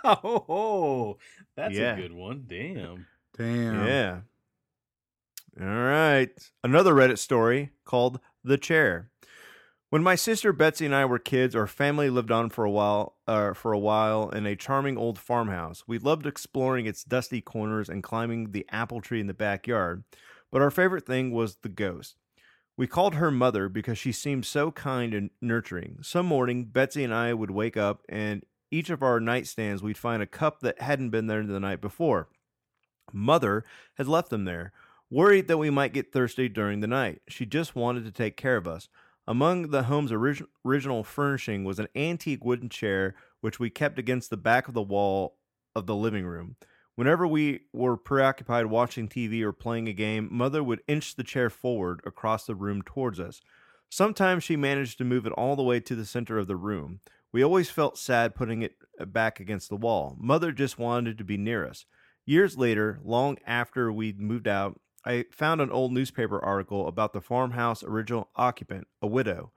[0.04, 1.18] Oh,
[1.56, 1.94] that's Yeah.
[1.96, 2.44] a good one.
[2.48, 3.08] Damn.
[3.38, 3.88] Damn.
[3.88, 4.20] Yeah.
[5.60, 6.30] All right.
[6.64, 9.10] Another Reddit story called The Chair.
[9.90, 13.16] When my sister Betsy and I were kids, our family lived on for a while
[13.26, 15.86] uh, for a while in a charming old farmhouse.
[15.88, 20.04] We loved exploring its dusty corners and climbing the apple tree in the backyard.
[20.52, 22.18] But our favorite thing was the ghost.
[22.78, 25.98] We called her mother because she seemed so kind and nurturing.
[26.04, 30.22] Some morning, Betsy and I would wake up and each of our nightstands we'd find
[30.22, 32.30] a cup that hadn't been there the night before.
[33.12, 33.64] Mother
[33.96, 34.74] had left them there,
[35.10, 37.22] worried that we might get thirsty during the night.
[37.28, 38.90] She just wanted to take care of us.
[39.26, 44.30] Among the home's orig- original furnishing was an antique wooden chair, which we kept against
[44.30, 45.38] the back of the wall
[45.76, 46.58] of the living room.
[46.98, 51.48] Whenever we were preoccupied watching TV or playing a game, Mother would inch the chair
[51.48, 53.40] forward across the room towards us.
[53.88, 57.00] Sometimes she managed to move it all the way to the center of the room.
[57.32, 60.18] We always felt sad putting it uh, back against the wall.
[60.20, 61.86] Mother just wanted to be near us.
[62.26, 67.22] Years later, long after we'd moved out, I found an old newspaper article about the
[67.22, 69.52] farmhouse original occupant, a widow.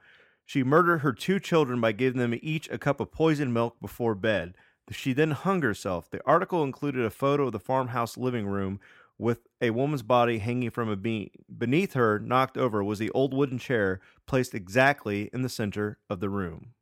[0.45, 4.15] She murdered her two children by giving them each a cup of poisoned milk before
[4.15, 4.53] bed.
[4.91, 6.11] She then hung herself.
[6.11, 8.81] The article included a photo of the farmhouse living room
[9.19, 11.31] with a woman's body hanging from a beam.
[11.57, 16.21] Beneath her, knocked over, was the old wooden chair placed exactly in the center of
[16.21, 16.73] the room.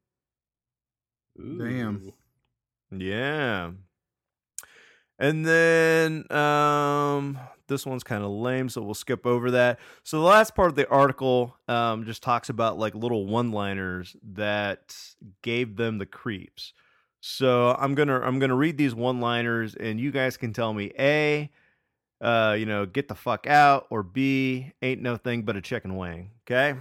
[1.36, 2.12] Damn.
[2.90, 3.72] Yeah.
[5.18, 9.78] And then um this one's kind of lame, so we'll skip over that.
[10.02, 14.96] So the last part of the article um just talks about like little one-liners that
[15.42, 16.72] gave them the creeps.
[17.20, 20.72] So I'm going to I'm going to read these one-liners and you guys can tell
[20.72, 21.50] me A
[22.20, 25.96] uh you know, get the fuck out or B ain't no thing but a chicken
[25.96, 26.74] wing, okay?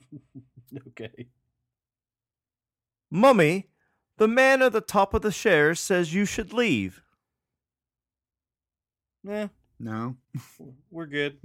[0.88, 1.26] okay.
[3.10, 3.68] Mummy,
[4.18, 7.02] The man at the top of the stairs says you should leave.
[9.22, 10.16] Yeah, No.
[10.90, 11.38] we're good.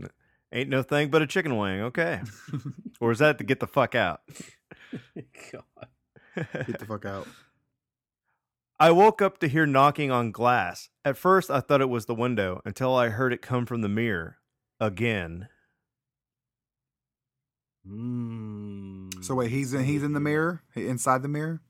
[0.51, 2.21] Ain't no thing but a chicken wing, okay.
[2.99, 4.21] or is that to get the fuck out?
[5.51, 5.87] God.
[6.35, 7.27] Get the fuck out.
[8.79, 10.89] I woke up to hear knocking on glass.
[11.03, 13.89] At first, I thought it was the window until I heard it come from the
[13.89, 14.37] mirror.
[14.79, 15.49] Again.
[17.87, 19.23] Mm.
[19.23, 21.61] So wait, he's in he's in the mirror, inside the mirror.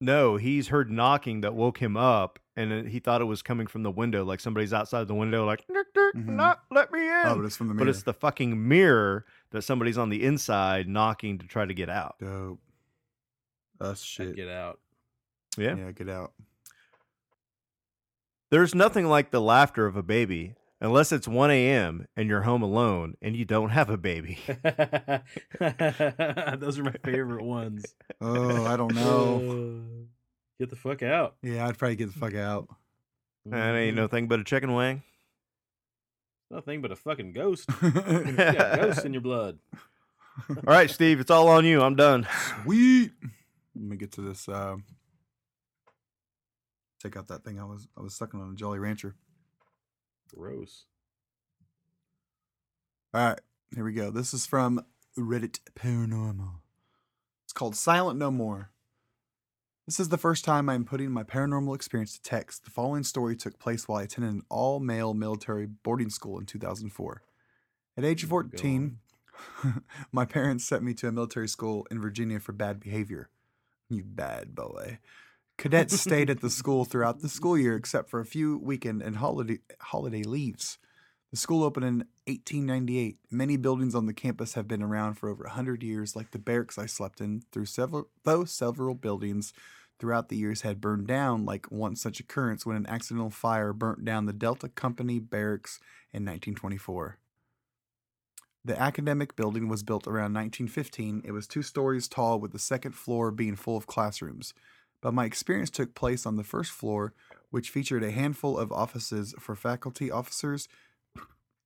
[0.00, 3.82] No, he's heard knocking that woke him up, and he thought it was coming from
[3.82, 6.26] the window, like somebody's outside the window, like, "Nick, Nick, Mhm.
[6.36, 7.22] knock, let me in.
[7.26, 7.86] Oh, but it's from the mirror.
[7.86, 11.88] but it's the fucking mirror that somebody's on the inside knocking to try to get
[11.88, 12.16] out.
[12.18, 12.60] dope.
[13.80, 14.36] Us I'd shit.
[14.36, 14.80] Get out.
[15.56, 15.76] Yeah.
[15.76, 16.32] yeah, get out.
[18.50, 22.06] There's nothing like the laughter of a baby, unless it's 1 a.m.
[22.16, 24.38] and you're home alone and you don't have a baby.
[25.58, 27.84] Those are my favorite ones.
[28.20, 29.80] Oh, I don't know.
[29.80, 30.04] Uh,
[30.60, 31.34] get the fuck out.
[31.42, 32.68] Yeah, I'd probably get the fuck out.
[33.46, 35.02] That ain't no thing but a chicken wing.
[36.50, 37.68] Nothing but a fucking ghost.
[37.82, 39.58] You got ghosts in your blood.
[40.48, 41.80] All right, Steve, it's all on you.
[41.82, 42.26] I'm done.
[42.62, 43.10] Sweet.
[43.74, 44.48] Let me get to this.
[44.48, 44.76] Uh,
[47.06, 49.14] take out that thing I was I was sucking on a Jolly Rancher.
[50.34, 50.86] Gross.
[53.14, 53.40] All right,
[53.74, 54.10] here we go.
[54.10, 54.84] This is from
[55.16, 56.60] Reddit Paranormal.
[57.44, 58.70] It's called Silent No More.
[59.86, 62.64] This is the first time I'm putting my paranormal experience to text.
[62.64, 66.46] The following story took place while I attended an all male military boarding school in
[66.46, 67.22] 2004.
[67.96, 68.98] At age 14,
[70.12, 73.30] my parents sent me to a military school in Virginia for bad behavior.
[73.88, 74.98] You bad boy.
[75.58, 79.16] Cadets stayed at the school throughout the school year except for a few weekend and
[79.16, 80.78] holiday holiday leaves.
[81.30, 83.18] The school opened in 1898.
[83.30, 86.78] Many buildings on the campus have been around for over 100 years, like the barracks
[86.78, 89.52] I slept in, through several though several buildings
[89.98, 94.04] throughout the years had burned down, like one such occurrence when an accidental fire burnt
[94.04, 95.78] down the Delta Company barracks
[96.12, 97.18] in 1924.
[98.64, 101.22] The academic building was built around 1915.
[101.24, 104.54] It was two stories tall, with the second floor being full of classrooms.
[105.06, 107.14] But my experience took place on the first floor,
[107.50, 110.66] which featured a handful of offices for faculty officers,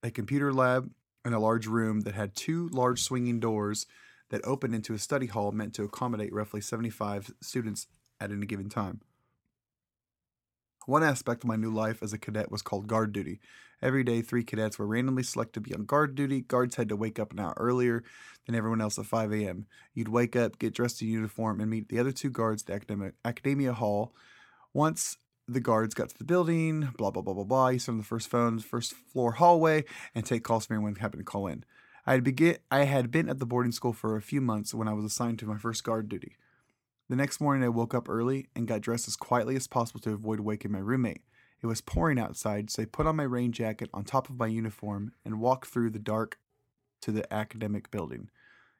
[0.03, 0.91] a computer lab,
[1.25, 3.87] and a large room that had two large swinging doors
[4.29, 7.87] that opened into a study hall meant to accommodate roughly 75 students
[8.19, 9.01] at any given time.
[10.91, 13.39] One aspect of my new life as a cadet was called guard duty.
[13.81, 16.41] Every day, three cadets were randomly selected to be on guard duty.
[16.41, 18.03] Guards had to wake up an hour earlier
[18.45, 19.67] than everyone else at 5 a.m.
[19.93, 22.73] You'd wake up, get dressed in uniform, and meet the other two guards at the
[22.73, 24.13] academic, Academia Hall.
[24.73, 25.15] Once
[25.47, 28.27] the guards got to the building, blah, blah, blah, blah, blah, you on the first
[28.27, 31.63] phone, first floor hallway, and take calls from anyone happened to call in.
[32.05, 34.89] I had, begin, I had been at the boarding school for a few months when
[34.89, 36.35] I was assigned to my first guard duty.
[37.11, 40.13] The next morning, I woke up early and got dressed as quietly as possible to
[40.13, 41.23] avoid waking my roommate.
[41.61, 44.47] It was pouring outside, so I put on my rain jacket on top of my
[44.47, 46.39] uniform and walked through the dark
[47.01, 48.29] to the academic building.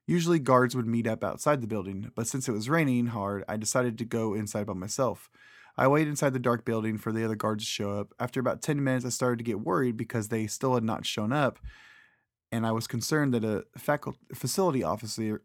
[0.07, 3.57] Usually, guards would meet up outside the building, but since it was raining hard, I
[3.57, 5.29] decided to go inside by myself.
[5.75, 8.13] I waited inside the dark building for the other guards to show up.
[8.17, 11.33] After about 10 minutes, I started to get worried because they still had not shown
[11.33, 11.59] up,
[12.49, 15.41] and I was concerned that a faculty facility officer,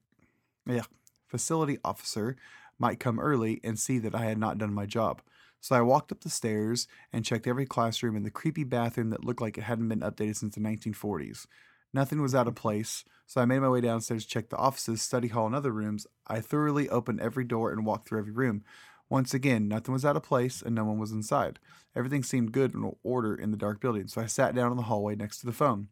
[0.67, 0.83] yeah,
[1.27, 2.37] facility officer
[2.79, 5.23] might come early and see that I had not done my job.
[5.61, 9.25] So I walked up the stairs and checked every classroom and the creepy bathroom that
[9.25, 11.47] looked like it hadn't been updated since the 1940s.
[11.93, 15.03] Nothing was out of place, so I made my way downstairs to check the offices,
[15.03, 16.07] study hall, and other rooms.
[16.27, 18.63] I thoroughly opened every door and walked through every room.
[19.09, 21.59] Once again, nothing was out of place and no one was inside.
[21.95, 24.77] Everything seemed good and in order in the dark building, so I sat down in
[24.77, 25.89] the hallway next to the phone.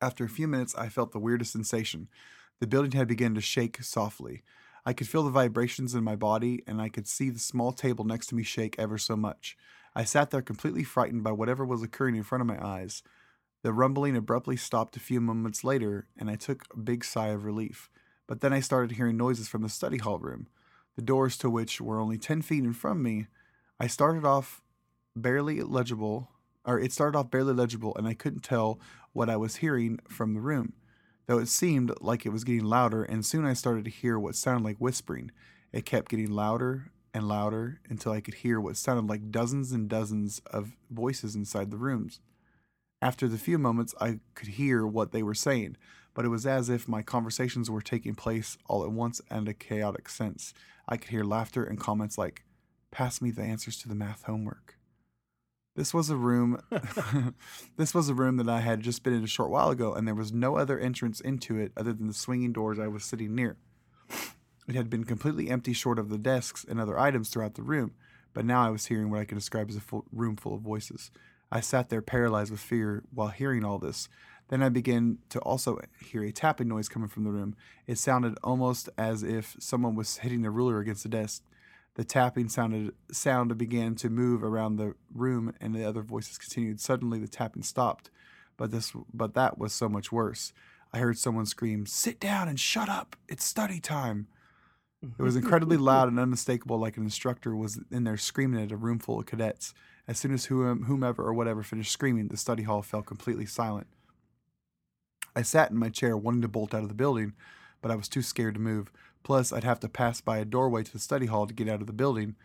[0.00, 2.08] After a few minutes, I felt the weirdest sensation.
[2.60, 4.42] The building had begun to shake softly.
[4.88, 8.06] I could feel the vibrations in my body, and I could see the small table
[8.06, 9.54] next to me shake ever so much.
[9.94, 13.02] I sat there completely frightened by whatever was occurring in front of my eyes.
[13.62, 17.44] The rumbling abruptly stopped a few moments later, and I took a big sigh of
[17.44, 17.90] relief.
[18.26, 20.46] But then I started hearing noises from the study hall room,
[20.96, 23.26] the doors to which were only 10 feet in front of me.
[23.78, 24.62] I started off
[25.14, 26.30] barely legible,
[26.64, 28.80] or it started off barely legible, and I couldn't tell
[29.12, 30.72] what I was hearing from the room
[31.28, 34.34] though it seemed like it was getting louder, and soon I started to hear what
[34.34, 35.30] sounded like whispering.
[35.72, 39.88] It kept getting louder and louder until I could hear what sounded like dozens and
[39.88, 42.20] dozens of voices inside the rooms.
[43.02, 45.76] After the few moments, I could hear what they were saying,
[46.14, 49.54] but it was as if my conversations were taking place all at once and a
[49.54, 50.54] chaotic sense.
[50.88, 52.42] I could hear laughter and comments like,
[52.90, 54.77] Pass me the answers to the math homework.
[55.78, 56.60] This was a room
[57.76, 60.08] this was a room that I had just been in a short while ago and
[60.08, 63.32] there was no other entrance into it other than the swinging doors I was sitting
[63.36, 63.56] near.
[64.66, 67.92] It had been completely empty short of the desks and other items throughout the room,
[68.34, 70.62] but now I was hearing what I could describe as a full room full of
[70.62, 71.12] voices.
[71.52, 74.08] I sat there paralyzed with fear while hearing all this.
[74.48, 77.54] Then I began to also hear a tapping noise coming from the room.
[77.86, 81.44] It sounded almost as if someone was hitting a ruler against the desk.
[81.98, 86.80] The tapping sounded sound began to move around the room and the other voices continued.
[86.80, 88.08] Suddenly the tapping stopped,
[88.56, 90.52] but this but that was so much worse.
[90.92, 93.16] I heard someone scream, "Sit down and shut up.
[93.26, 94.28] It's study time."
[95.02, 98.76] It was incredibly loud and unmistakable, like an instructor was in there screaming at a
[98.76, 99.74] room full of cadets.
[100.06, 103.88] As soon as whomever or whatever finished screaming, the study hall fell completely silent.
[105.34, 107.32] I sat in my chair, wanting to bolt out of the building,
[107.82, 108.92] but I was too scared to move.
[109.22, 111.80] Plus, I'd have to pass by a doorway to the study hall to get out
[111.80, 112.36] of the building.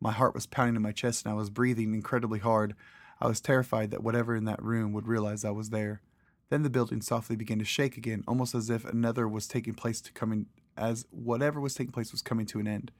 [0.00, 2.74] My heart was pounding in my chest and I was breathing incredibly hard.
[3.20, 6.02] I was terrified that whatever in that room would realize I was there.
[6.50, 10.00] Then the building softly began to shake again, almost as if another was taking place
[10.02, 12.90] to coming as whatever was taking place was coming to an end.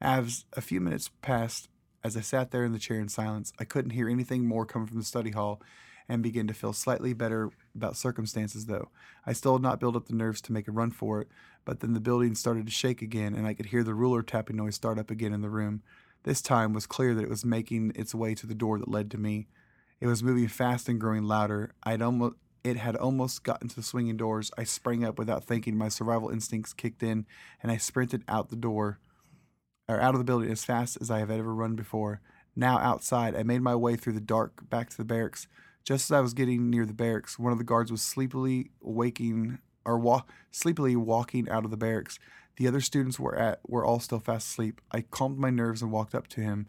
[0.00, 1.68] As a few minutes passed,
[2.02, 4.86] as I sat there in the chair in silence, I couldn't hear anything more coming
[4.86, 5.62] from the study hall
[6.08, 8.90] and began to feel slightly better about circumstances though.
[9.26, 11.28] I still had not built up the nerves to make a run for it,
[11.64, 14.56] but then the building started to shake again and I could hear the ruler tapping
[14.56, 15.82] noise start up again in the room.
[16.24, 19.10] This time was clear that it was making its way to the door that led
[19.12, 19.46] to me.
[20.00, 21.74] It was moving fast and growing louder.
[21.82, 24.50] I'd almost it had almost gotten to the swinging doors.
[24.56, 25.76] I sprang up without thinking.
[25.76, 27.26] My survival instincts kicked in,
[27.62, 28.98] and I sprinted out the door,
[29.86, 32.22] or out of the building as fast as I have ever run before.
[32.56, 35.46] Now outside, I made my way through the dark back to the barracks.
[35.84, 39.58] Just as I was getting near the barracks, one of the guards was sleepily waking
[39.84, 42.18] or wa- sleepily walking out of the barracks.
[42.56, 44.80] The other students were at were all still fast asleep.
[44.90, 46.68] I calmed my nerves and walked up to him.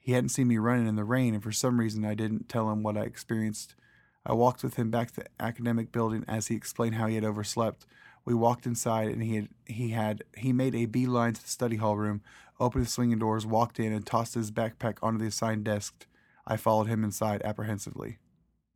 [0.00, 2.70] He hadn't seen me running in the rain, and for some reason I didn't tell
[2.70, 3.76] him what I experienced.
[4.24, 7.24] I walked with him back to the academic building as he explained how he had
[7.24, 7.86] overslept.
[8.24, 11.76] We walked inside, and he had he had he made a beeline to the study
[11.76, 12.20] hall room,
[12.58, 16.08] opened the swinging doors, walked in, and tossed his backpack onto the assigned desk.
[16.44, 18.18] I followed him inside apprehensively.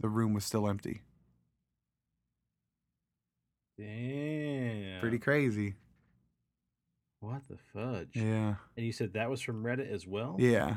[0.01, 1.03] The room was still empty.
[3.79, 5.01] Damn.
[5.01, 5.75] Pretty crazy.
[7.21, 8.11] What the fudge?
[8.15, 8.55] Yeah.
[8.77, 10.37] And you said that was from Reddit as well?
[10.39, 10.77] Yeah.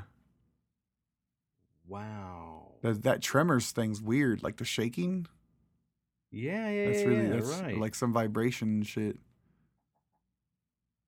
[1.88, 2.72] Wow.
[2.82, 4.44] That, that tremors thing's weird.
[4.44, 5.28] Like the shaking.
[6.32, 7.78] Yeah, yeah, That's yeah, really yeah, that's right.
[7.78, 9.18] like some vibration shit.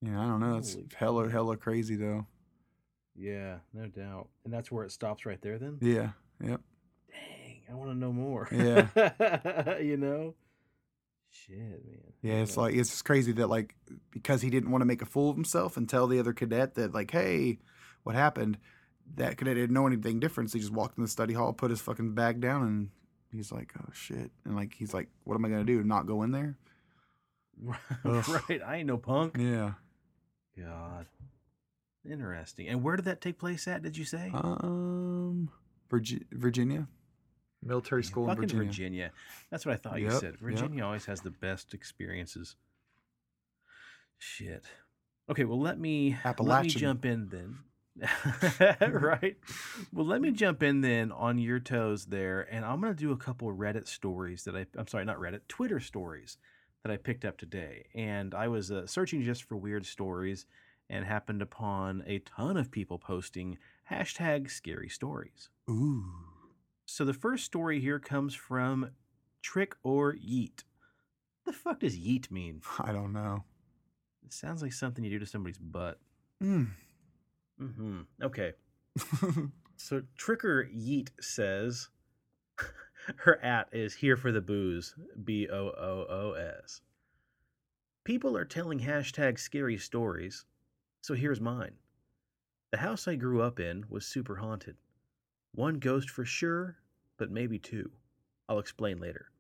[0.01, 0.55] Yeah, I don't know.
[0.55, 1.31] That's Holy hella fuck.
[1.31, 2.27] hella crazy though.
[3.15, 4.27] yeah, no doubt.
[4.43, 5.77] And that's where it stops right there then?
[5.81, 6.09] Yeah.
[6.43, 6.61] Yep.
[7.69, 8.47] I want to know more.
[8.51, 9.79] Yeah.
[9.79, 10.35] you know?
[11.29, 12.13] Shit, man.
[12.21, 13.75] Yeah, it's like it's crazy that like
[14.11, 16.75] because he didn't want to make a fool of himself and tell the other cadet
[16.75, 17.59] that like, hey,
[18.03, 18.57] what happened?
[19.15, 20.49] That cadet didn't know anything different.
[20.51, 22.89] So he just walked in the study hall, put his fucking bag down, and
[23.31, 25.83] he's like, oh shit, and like he's like, what am I gonna do?
[25.83, 26.57] Not go in there?
[28.03, 28.61] Right.
[28.65, 29.37] I ain't no punk.
[29.39, 29.73] Yeah.
[30.57, 31.05] God.
[32.09, 32.67] Interesting.
[32.67, 34.31] And where did that take place at, did you say?
[34.33, 35.49] Um,
[35.89, 36.87] Virgi- Virginia,
[37.65, 38.65] military Yeah, school in Virginia.
[38.65, 39.11] Virginia.
[39.49, 40.31] That's what I thought you Yep, said.
[40.31, 40.39] yep.
[40.41, 42.55] Virginia always has the best experiences.
[44.17, 44.65] Shit.
[45.29, 47.57] Okay, well let me let me jump in then.
[48.91, 49.37] right.
[49.93, 53.17] Well, let me jump in then on your toes there, and I'm gonna do a
[53.17, 56.37] couple Reddit stories that I I'm sorry, not Reddit, Twitter stories
[56.83, 57.85] that I picked up today.
[57.95, 60.45] And I was uh, searching just for weird stories
[60.89, 63.57] and happened upon a ton of people posting
[63.89, 65.49] hashtag scary stories.
[65.69, 66.03] Ooh,
[66.85, 68.91] So the first story here comes from
[69.41, 70.63] Trick or Yeet.
[71.43, 72.61] What the fuck does yeet mean?
[72.79, 73.43] I don't know.
[74.25, 75.99] It sounds like something you do to somebody's butt.
[76.43, 76.69] Mm.
[77.61, 78.01] Mm-hmm.
[78.23, 78.53] Okay.
[79.77, 81.89] So Tricker Yeet says
[83.17, 84.95] her at is here for the booze.
[85.23, 86.81] B O O O S.
[88.03, 90.45] People are telling hashtag scary stories,
[91.01, 91.73] so here's mine.
[92.71, 94.77] The house I grew up in was super haunted.
[95.55, 96.75] One ghost for sure,
[97.15, 97.93] but maybe two.
[98.49, 99.31] I'll explain later.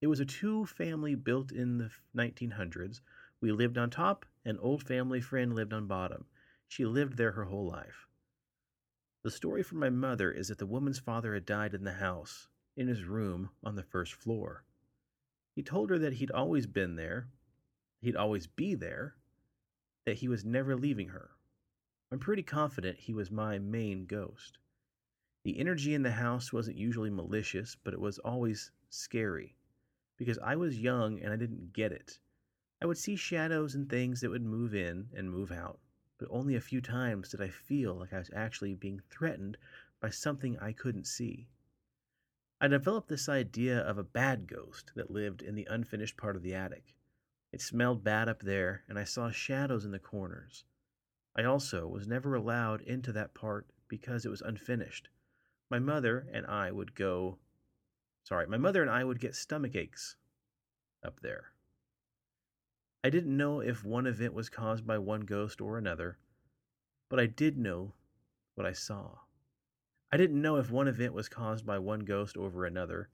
[0.00, 3.00] It was a two family built in the 1900s.
[3.40, 6.26] We lived on top, an old family friend lived on bottom.
[6.66, 8.08] She lived there her whole life.
[9.22, 12.48] The story from my mother is that the woman's father had died in the house,
[12.76, 14.64] in his room on the first floor.
[15.54, 17.28] He told her that he'd always been there,
[18.00, 19.14] he'd always be there,
[20.06, 21.30] that he was never leaving her.
[22.10, 24.58] I'm pretty confident he was my main ghost.
[25.48, 29.56] The energy in the house wasn't usually malicious, but it was always scary,
[30.18, 32.18] because I was young and I didn't get it.
[32.82, 35.80] I would see shadows and things that would move in and move out
[36.18, 39.56] but only a few times did I feel like I was actually being threatened
[40.00, 41.48] by something I couldn't see.
[42.60, 46.42] I developed this idea of a bad ghost that lived in the unfinished part of
[46.42, 46.96] the attic.
[47.52, 50.64] It smelled bad up there, and I saw shadows in the corners.
[51.36, 55.08] I also was never allowed into that part because it was unfinished.
[55.70, 57.38] My mother and I would go.
[58.24, 60.16] Sorry, my mother and I would get stomach aches
[61.04, 61.52] up there.
[63.04, 66.18] I didn't know if one event was caused by one ghost or another,
[67.08, 67.94] but I did know
[68.54, 69.18] what I saw.
[70.10, 73.08] I didn't know if one event was caused by one ghost over another,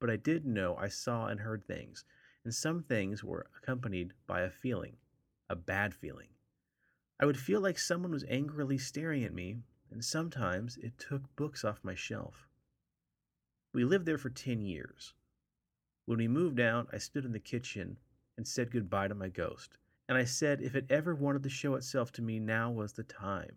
[0.00, 2.04] but I did know I saw and heard things,
[2.44, 4.96] and some things were accompanied by a feeling,
[5.48, 6.28] a bad feeling.
[7.20, 9.58] I would feel like someone was angrily staring at me,
[9.90, 12.48] and sometimes it took books off my shelf.
[13.72, 15.14] We lived there for 10 years.
[16.06, 17.98] When we moved out, I stood in the kitchen
[18.36, 19.78] and said goodbye to my ghost,
[20.08, 23.04] and I said if it ever wanted to show itself to me, now was the
[23.04, 23.56] time.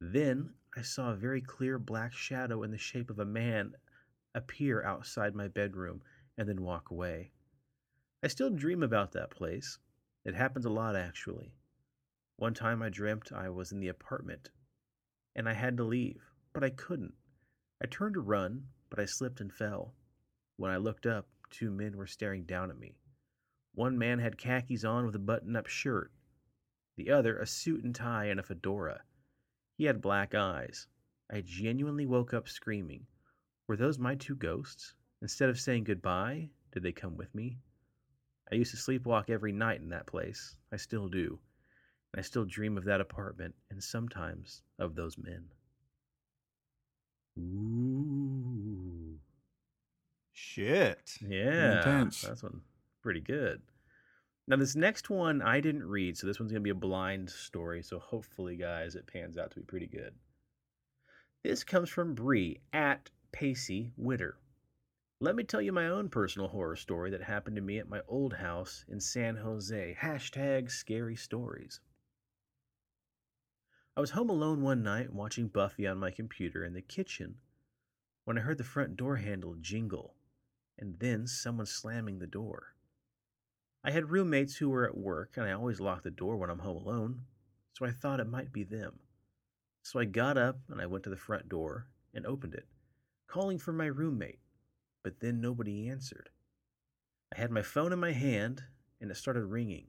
[0.00, 3.74] Then I saw a very clear black shadow in the shape of a man
[4.34, 6.02] appear outside my bedroom
[6.36, 7.32] and then walk away.
[8.22, 9.78] I still dream about that place.
[10.24, 11.52] It happens a lot, actually.
[12.36, 14.50] One time I dreamt I was in the apartment
[15.38, 17.14] and I had to leave, but I couldn't.
[17.80, 19.94] I turned to run, but I slipped and fell.
[20.56, 22.98] When I looked up, two men were staring down at me.
[23.72, 26.10] One man had khakis on with a button up shirt,
[26.96, 29.04] the other a suit and tie and a fedora.
[29.76, 30.88] He had black eyes.
[31.30, 33.06] I genuinely woke up screaming.
[33.68, 34.94] Were those my two ghosts?
[35.22, 37.60] Instead of saying goodbye, did they come with me?
[38.50, 40.56] I used to sleepwalk every night in that place.
[40.72, 41.38] I still do.
[42.16, 45.44] I still dream of that apartment and sometimes of those men.
[47.38, 49.18] Ooh.
[50.32, 51.18] Shit.
[51.20, 51.78] Yeah.
[51.78, 52.22] Intense.
[52.22, 52.62] That's one
[53.02, 53.60] pretty good.
[54.46, 57.82] Now this next one I didn't read, so this one's gonna be a blind story.
[57.82, 60.14] So hopefully, guys, it pans out to be pretty good.
[61.44, 64.38] This comes from Bree at Pacey Witter.
[65.20, 68.00] Let me tell you my own personal horror story that happened to me at my
[68.08, 69.96] old house in San Jose.
[70.00, 71.80] Hashtag scary stories.
[73.98, 77.34] I was home alone one night watching Buffy on my computer in the kitchen
[78.24, 80.14] when I heard the front door handle jingle
[80.78, 82.76] and then someone slamming the door.
[83.82, 86.60] I had roommates who were at work, and I always lock the door when I'm
[86.60, 87.22] home alone,
[87.72, 89.00] so I thought it might be them.
[89.82, 92.68] So I got up and I went to the front door and opened it,
[93.26, 94.38] calling for my roommate,
[95.02, 96.28] but then nobody answered.
[97.34, 98.62] I had my phone in my hand
[99.00, 99.88] and it started ringing.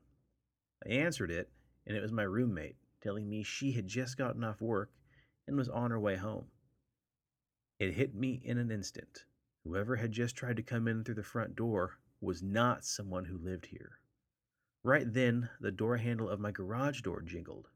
[0.83, 1.51] I answered it,
[1.85, 4.91] and it was my roommate telling me she had just gotten off work
[5.47, 6.45] and was on her way home.
[7.79, 9.25] It hit me in an instant.
[9.63, 13.37] Whoever had just tried to come in through the front door was not someone who
[13.37, 13.99] lived here.
[14.83, 17.69] Right then, the door handle of my garage door jingled.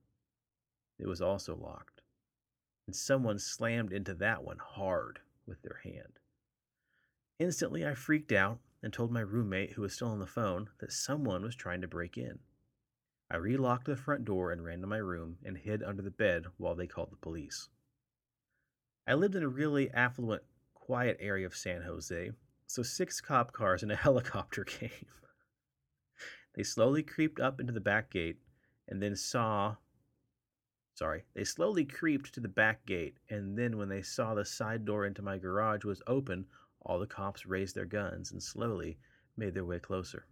[0.99, 2.01] It was also locked,
[2.87, 6.19] and someone slammed into that one hard with their hand.
[7.39, 10.91] Instantly, I freaked out and told my roommate, who was still on the phone, that
[10.91, 12.39] someone was trying to break in.
[13.31, 16.45] I relocked the front door and ran to my room and hid under the bed
[16.57, 17.69] while they called the police.
[19.07, 20.43] I lived in a really affluent,
[20.73, 22.31] quiet area of San Jose,
[22.67, 25.07] so six cop cars and a helicopter came.
[26.55, 28.39] they slowly creeped up into the back gate
[28.87, 29.77] and then saw.
[30.95, 34.85] Sorry, they slowly creeped to the back gate, and then when they saw the side
[34.85, 36.45] door into my garage was open,
[36.81, 38.99] all the cops raised their guns and slowly
[39.35, 40.27] made their way closer.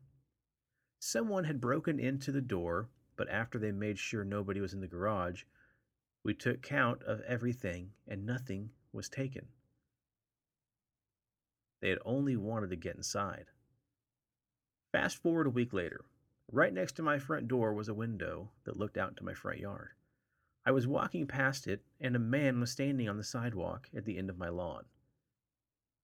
[1.04, 4.88] Someone had broken into the door, but after they made sure nobody was in the
[4.88, 5.46] garage,
[6.22, 9.48] we took count of everything and nothing was taken.
[11.80, 13.48] They had only wanted to get inside.
[14.92, 16.06] Fast forward a week later.
[16.52, 19.58] Right next to my front door was a window that looked out into my front
[19.58, 19.94] yard.
[20.68, 24.20] I was walking past it, and a man was standing on the sidewalk at the
[24.20, 24.86] end of my lawn.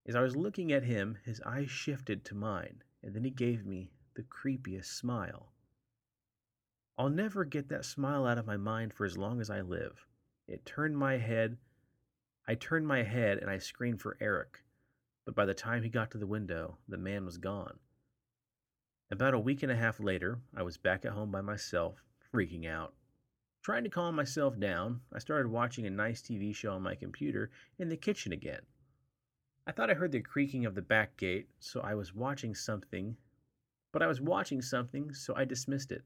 [0.07, 3.63] As I was looking at him, his eyes shifted to mine, and then he gave
[3.63, 5.53] me the creepiest smile.
[6.97, 10.07] I'll never get that smile out of my mind for as long as I live.
[10.47, 11.57] It turned my head.
[12.47, 14.63] I turned my head and I screamed for Eric,
[15.23, 17.77] but by the time he got to the window, the man was gone.
[19.11, 22.03] About a week and a half later, I was back at home by myself,
[22.33, 22.95] freaking out.
[23.61, 27.51] Trying to calm myself down, I started watching a nice TV show on my computer
[27.77, 28.61] in the kitchen again.
[29.67, 33.17] I thought I heard the creaking of the back gate, so I was watching something,
[33.97, 36.03] but I was watching something, so I dismissed it.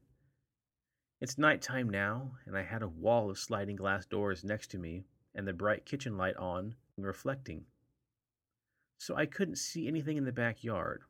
[1.20, 5.04] It's nighttime now, and I had a wall of sliding glass doors next to me
[5.34, 7.66] and the bright kitchen light on and reflecting.
[8.96, 11.02] So I couldn't see anything in the backyard.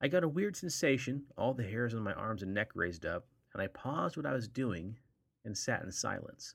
[0.00, 3.26] I got a weird sensation, all the hairs on my arms and neck raised up,
[3.52, 4.96] and I paused what I was doing
[5.44, 6.54] and sat in silence.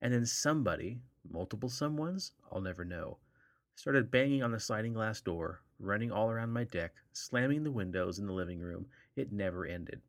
[0.00, 3.18] And then somebody, multiple someones, I'll never know,
[3.74, 8.18] started banging on the sliding glass door, running all around my deck, slamming the windows
[8.18, 10.00] in the living room, It never ended.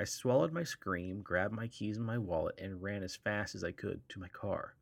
[0.00, 3.62] I swallowed my scream, grabbed my keys and my wallet, and ran as fast as
[3.62, 4.74] I could to my car.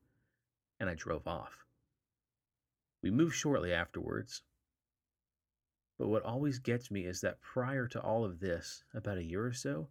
[0.79, 1.65] And I drove off.
[3.03, 4.43] We moved shortly afterwards.
[5.99, 9.45] But what always gets me is that prior to all of this, about a year
[9.45, 9.89] or so,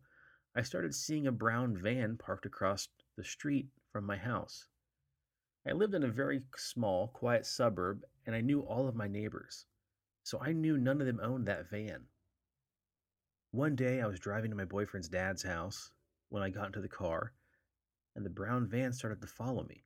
[0.55, 4.67] I started seeing a brown van parked across the street from my house.
[5.67, 9.65] I lived in a very small, quiet suburb, and I knew all of my neighbors,
[10.29, 12.03] so I knew none of them owned that van.
[13.49, 15.89] One day I was driving to my boyfriend's dad's house
[16.29, 17.33] when I got into the car,
[18.15, 19.85] and the brown van started to follow me.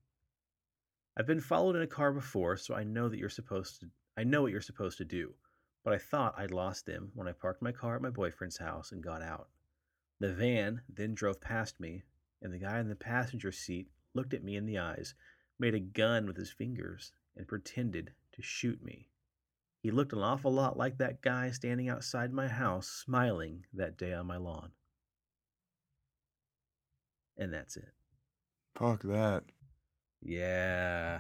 [1.16, 4.26] I've been followed in a car before, so I know that you're supposed to I
[4.26, 5.34] know what you're supposed to do,
[5.82, 8.92] but I thought I'd lost them when I parked my car at my boyfriend's house
[8.92, 9.48] and got out.
[10.20, 12.04] The van then drove past me,
[12.42, 15.16] and the guy in the passenger seat looked at me in the eyes,
[15.58, 19.08] made a gun with his fingers, and pretended to shoot me.
[19.84, 24.14] He looked an awful lot like that guy standing outside my house smiling that day
[24.14, 24.72] on my lawn.
[27.38, 27.92] And that's it.
[28.76, 29.44] Fuck that.
[30.22, 31.20] Yeah.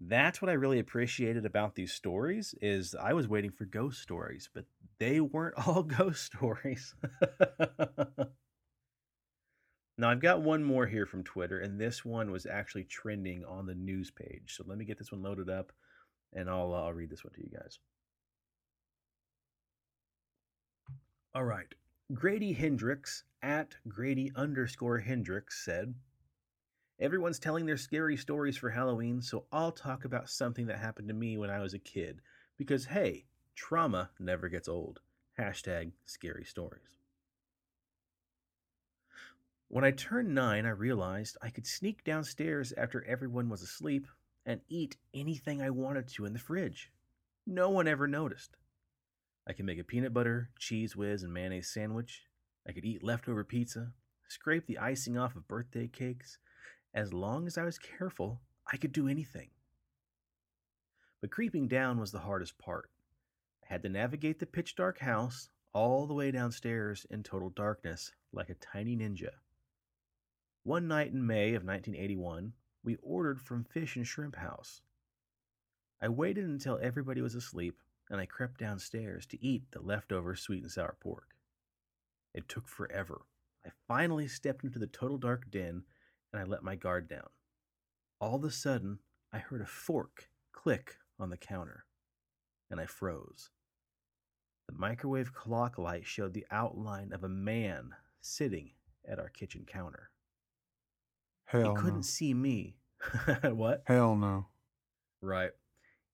[0.00, 4.48] That's what I really appreciated about these stories is I was waiting for ghost stories,
[4.54, 4.64] but
[4.98, 6.94] they weren't all ghost stories.
[9.98, 13.66] now I've got one more here from Twitter and this one was actually trending on
[13.66, 14.54] the news page.
[14.56, 15.74] So let me get this one loaded up
[16.32, 17.78] and I'll uh, I'll read this one to you guys.
[21.34, 21.72] All right.
[22.12, 25.94] Grady Hendrix at Grady underscore Hendrix said,
[26.98, 31.14] Everyone's telling their scary stories for Halloween, so I'll talk about something that happened to
[31.14, 32.20] me when I was a kid.
[32.58, 35.00] Because hey, trauma never gets old.
[35.38, 36.82] Hashtag scary stories.
[39.68, 44.08] When I turned nine, I realized I could sneak downstairs after everyone was asleep
[44.46, 46.90] and eat anything I wanted to in the fridge.
[47.46, 48.56] No one ever noticed.
[49.46, 52.22] I could make a peanut butter, Cheez Whiz, and mayonnaise sandwich.
[52.68, 53.92] I could eat leftover pizza,
[54.28, 56.38] scrape the icing off of birthday cakes.
[56.94, 59.50] As long as I was careful, I could do anything.
[61.20, 62.90] But creeping down was the hardest part.
[63.64, 68.12] I had to navigate the pitch dark house all the way downstairs in total darkness
[68.32, 69.30] like a tiny ninja.
[70.62, 72.52] One night in May of 1981,
[72.82, 74.80] we ordered from Fish and Shrimp House.
[76.00, 77.78] I waited until everybody was asleep
[78.08, 81.36] and I crept downstairs to eat the leftover sweet and sour pork.
[82.34, 83.22] It took forever.
[83.66, 85.84] I finally stepped into the total dark den
[86.32, 87.28] and I let my guard down.
[88.20, 88.98] All of a sudden,
[89.32, 91.84] I heard a fork click on the counter
[92.70, 93.50] and I froze.
[94.68, 98.70] The microwave clock light showed the outline of a man sitting
[99.06, 100.09] at our kitchen counter.
[101.50, 102.02] Hell he couldn't no.
[102.02, 102.76] see me.
[103.42, 103.82] what?
[103.86, 104.46] Hell no.
[105.20, 105.50] Right.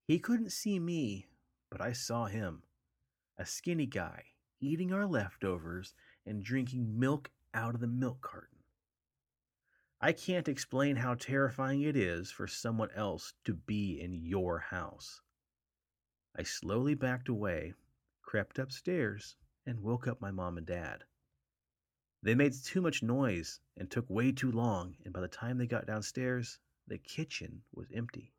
[0.08, 1.26] He couldn't see me,
[1.70, 2.62] but I saw him.
[3.36, 4.22] A skinny guy
[4.60, 5.92] eating our leftovers
[6.24, 8.60] and drinking milk out of the milk carton.
[10.00, 15.20] I can't explain how terrifying it is for someone else to be in your house.
[16.34, 17.74] I slowly backed away,
[18.22, 21.04] crept upstairs, and woke up my mom and dad.
[22.22, 25.66] They made too much noise and took way too long, and by the time they
[25.66, 28.32] got downstairs, the kitchen was empty.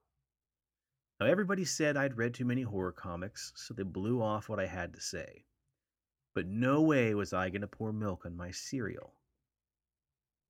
[1.19, 4.65] Now, everybody said I'd read too many horror comics, so they blew off what I
[4.65, 5.45] had to say.
[6.33, 9.15] But no way was I going to pour milk on my cereal.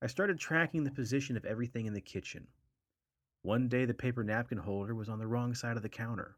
[0.02, 2.48] I started tracking the position of everything in the kitchen.
[3.42, 6.38] One day, the paper napkin holder was on the wrong side of the counter.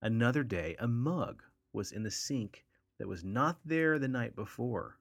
[0.00, 1.42] Another day, a mug
[1.72, 2.64] was in the sink
[2.98, 4.99] that was not there the night before.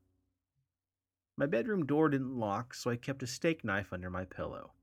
[1.40, 4.74] My bedroom door didn't lock, so I kept a steak knife under my pillow.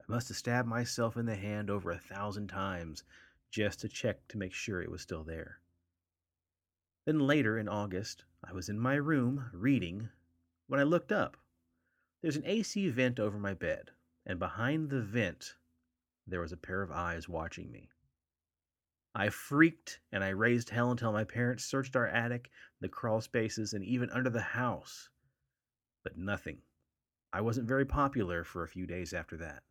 [0.00, 3.04] I must have stabbed myself in the hand over a thousand times
[3.52, 5.60] just to check to make sure it was still there.
[7.04, 10.08] Then later in August, I was in my room reading
[10.66, 11.36] when I looked up.
[12.20, 13.92] There's an AC vent over my bed,
[14.26, 15.54] and behind the vent,
[16.26, 17.90] there was a pair of eyes watching me.
[19.14, 22.50] I freaked and I raised hell until my parents searched our attic,
[22.80, 25.08] the crawl spaces, and even under the house.
[26.02, 26.58] But nothing.
[27.32, 29.62] I wasn't very popular for a few days after that.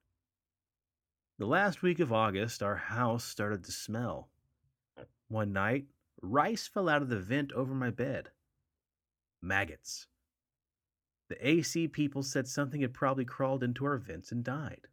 [1.38, 4.30] The last week of August, our house started to smell.
[5.28, 5.86] One night,
[6.22, 8.30] rice fell out of the vent over my bed.
[9.42, 10.08] Maggots.
[11.30, 14.88] The AC people said something had probably crawled into our vents and died.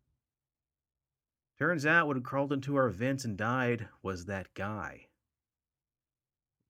[1.59, 5.09] Turns out what had crawled into our vents and died was that guy.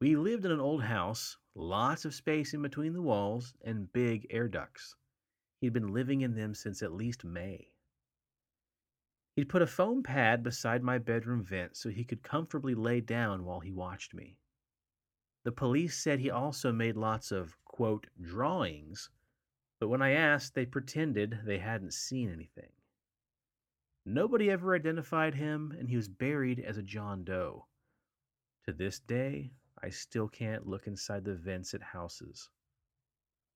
[0.00, 4.26] We lived in an old house, lots of space in between the walls, and big
[4.30, 4.96] air ducts.
[5.60, 7.72] He'd been living in them since at least May.
[9.34, 13.44] He'd put a foam pad beside my bedroom vent so he could comfortably lay down
[13.44, 14.36] while he watched me.
[15.44, 19.10] The police said he also made lots of, quote, drawings,
[19.80, 22.72] but when I asked, they pretended they hadn't seen anything.
[24.04, 27.66] Nobody ever identified him, and he was buried as a John Doe.
[28.64, 32.50] To this day, I still can't look inside the vents at houses.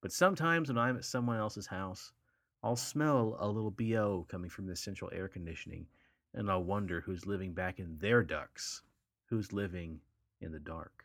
[0.00, 2.12] But sometimes when I'm at someone else's house,
[2.62, 5.86] I'll smell a little BO coming from the central air conditioning,
[6.34, 8.82] and I'll wonder who's living back in their ducts,
[9.26, 10.00] who's living
[10.40, 11.04] in the dark.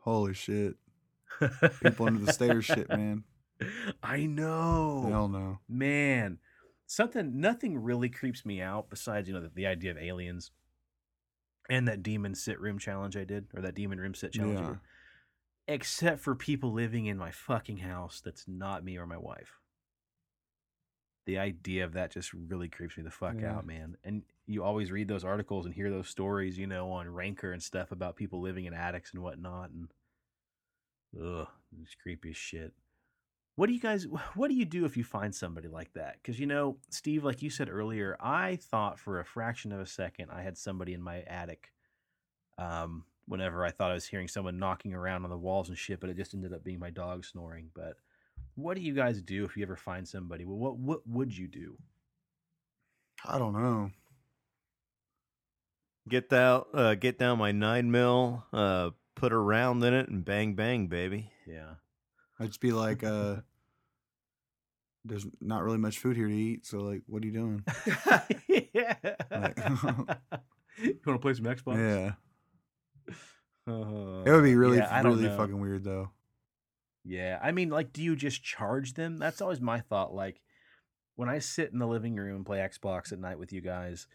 [0.00, 0.76] Holy shit.
[1.82, 3.24] People under the stairs shit, man.
[4.02, 5.06] I know.
[5.08, 5.58] Hell no.
[5.68, 6.38] Man,
[6.86, 10.50] something nothing really creeps me out besides, you know, the, the idea of aliens
[11.70, 14.58] and that demon sit room challenge I did or that demon room sit challenge.
[14.60, 14.74] Yeah.
[15.68, 19.60] except for people living in my fucking house that's not me or my wife.
[21.26, 23.54] The idea of that just really creeps me the fuck Yeah.
[23.56, 23.96] out, man.
[24.02, 27.62] And you always read those articles and hear those stories, you know, on Ranker and
[27.62, 29.88] stuff about people living in attics and whatnot, and
[31.22, 31.46] ugh,
[31.80, 32.72] it's creepy as shit.
[33.60, 34.06] What do you guys?
[34.36, 36.14] What do you do if you find somebody like that?
[36.14, 39.86] Because you know, Steve, like you said earlier, I thought for a fraction of a
[39.86, 41.70] second I had somebody in my attic.
[42.56, 46.00] Um, whenever I thought I was hearing someone knocking around on the walls and shit,
[46.00, 47.68] but it just ended up being my dog snoring.
[47.74, 47.96] But
[48.54, 50.46] what do you guys do if you ever find somebody?
[50.46, 51.76] Well, what what would you do?
[53.26, 53.90] I don't know.
[56.08, 60.24] Get out, uh, get down my nine mil, uh, put a round in it, and
[60.24, 61.30] bang bang, baby.
[61.46, 61.74] Yeah.
[62.38, 63.42] I'd just be like, uh,
[65.04, 66.66] there's not really much food here to eat.
[66.66, 67.64] So, like, what are you doing?
[68.72, 68.94] yeah.
[69.30, 69.58] Like-
[70.82, 71.76] you want to play some Xbox?
[71.76, 72.12] Yeah.
[73.66, 75.36] Uh, It would be really, yeah, really know.
[75.36, 76.10] fucking weird, though.
[77.04, 79.18] Yeah, I mean, like, do you just charge them?
[79.18, 80.14] That's always my thought.
[80.14, 80.40] Like,
[81.16, 84.06] when I sit in the living room and play Xbox at night with you guys,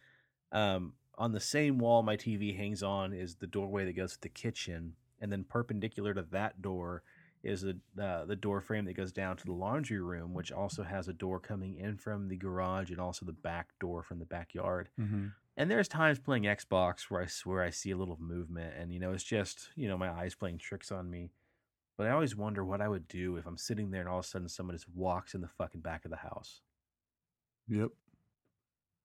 [0.51, 4.21] um, on the same wall my TV hangs on is the doorway that goes to
[4.21, 7.03] the kitchen, and then perpendicular to that door
[7.45, 10.83] is the uh, the door frame that goes down to the laundry room, which also
[10.83, 14.25] has a door coming in from the garage and also the back door from the
[14.25, 14.89] backyard.
[14.99, 15.27] Mm-hmm.
[15.57, 18.99] And there's times playing Xbox where I swear I see a little movement, and you
[18.99, 21.31] know it's just you know my eyes playing tricks on me.
[21.97, 24.25] But I always wonder what I would do if I'm sitting there and all of
[24.25, 26.59] a sudden someone just walks in the fucking back of the house.
[27.69, 27.91] Yep.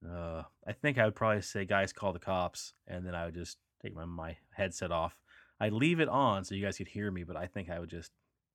[0.04, 3.34] Uh, I think I would probably say, guys, call the cops, and then I would
[3.34, 5.16] just take my my headset off.
[5.60, 7.90] I'd leave it on so you guys could hear me, but I think I would
[7.90, 8.10] just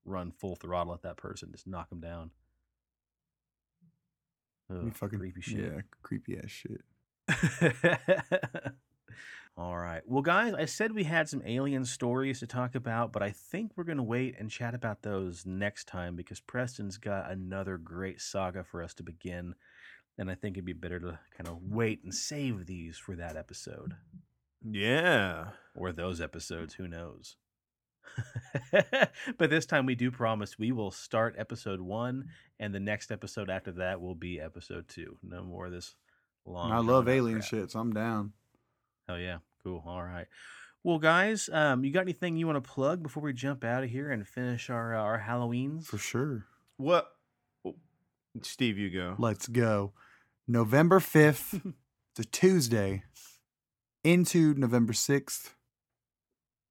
[0.05, 2.31] run full throttle at that person, just knock them down.
[4.71, 5.59] Ugh, fucking creepy shit.
[5.59, 6.81] Yeah, creepy ass shit.
[9.57, 10.01] All right.
[10.05, 13.71] Well, guys, I said we had some alien stories to talk about, but I think
[13.75, 18.19] we're going to wait and chat about those next time because Preston's got another great
[18.19, 19.55] saga for us to begin.
[20.17, 23.37] And I think it'd be better to kind of wait and save these for that
[23.37, 23.93] episode
[24.61, 25.51] Yeah.
[25.73, 26.73] or those episodes.
[26.73, 27.37] Who knows?
[29.37, 32.25] but this time we do promise we will start episode one,
[32.59, 35.17] and the next episode after that will be episode two.
[35.23, 35.95] No more of this
[36.45, 36.71] long.
[36.71, 37.49] I love alien crap.
[37.49, 38.33] shit, so I'm down.
[39.09, 39.83] Oh yeah, cool.
[39.85, 40.27] All right.
[40.83, 43.89] Well, guys, um, you got anything you want to plug before we jump out of
[43.89, 45.85] here and finish our uh, our Halloweens?
[45.85, 46.45] For sure.
[46.77, 47.09] What?
[47.65, 47.75] oh,
[48.43, 49.15] Steve, you go.
[49.17, 49.93] Let's go.
[50.47, 51.73] November 5th,
[52.11, 53.03] it's a Tuesday,
[54.03, 55.54] into November 6th,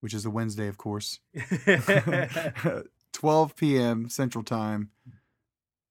[0.04, 1.18] which is a Wednesday, of course.
[3.14, 4.10] 12 p.m.
[4.10, 4.90] Central Time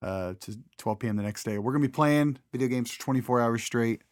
[0.03, 1.15] uh, to 12 p.m.
[1.15, 1.57] the next day.
[1.57, 4.03] We're going to be playing video games for 24 hours straight.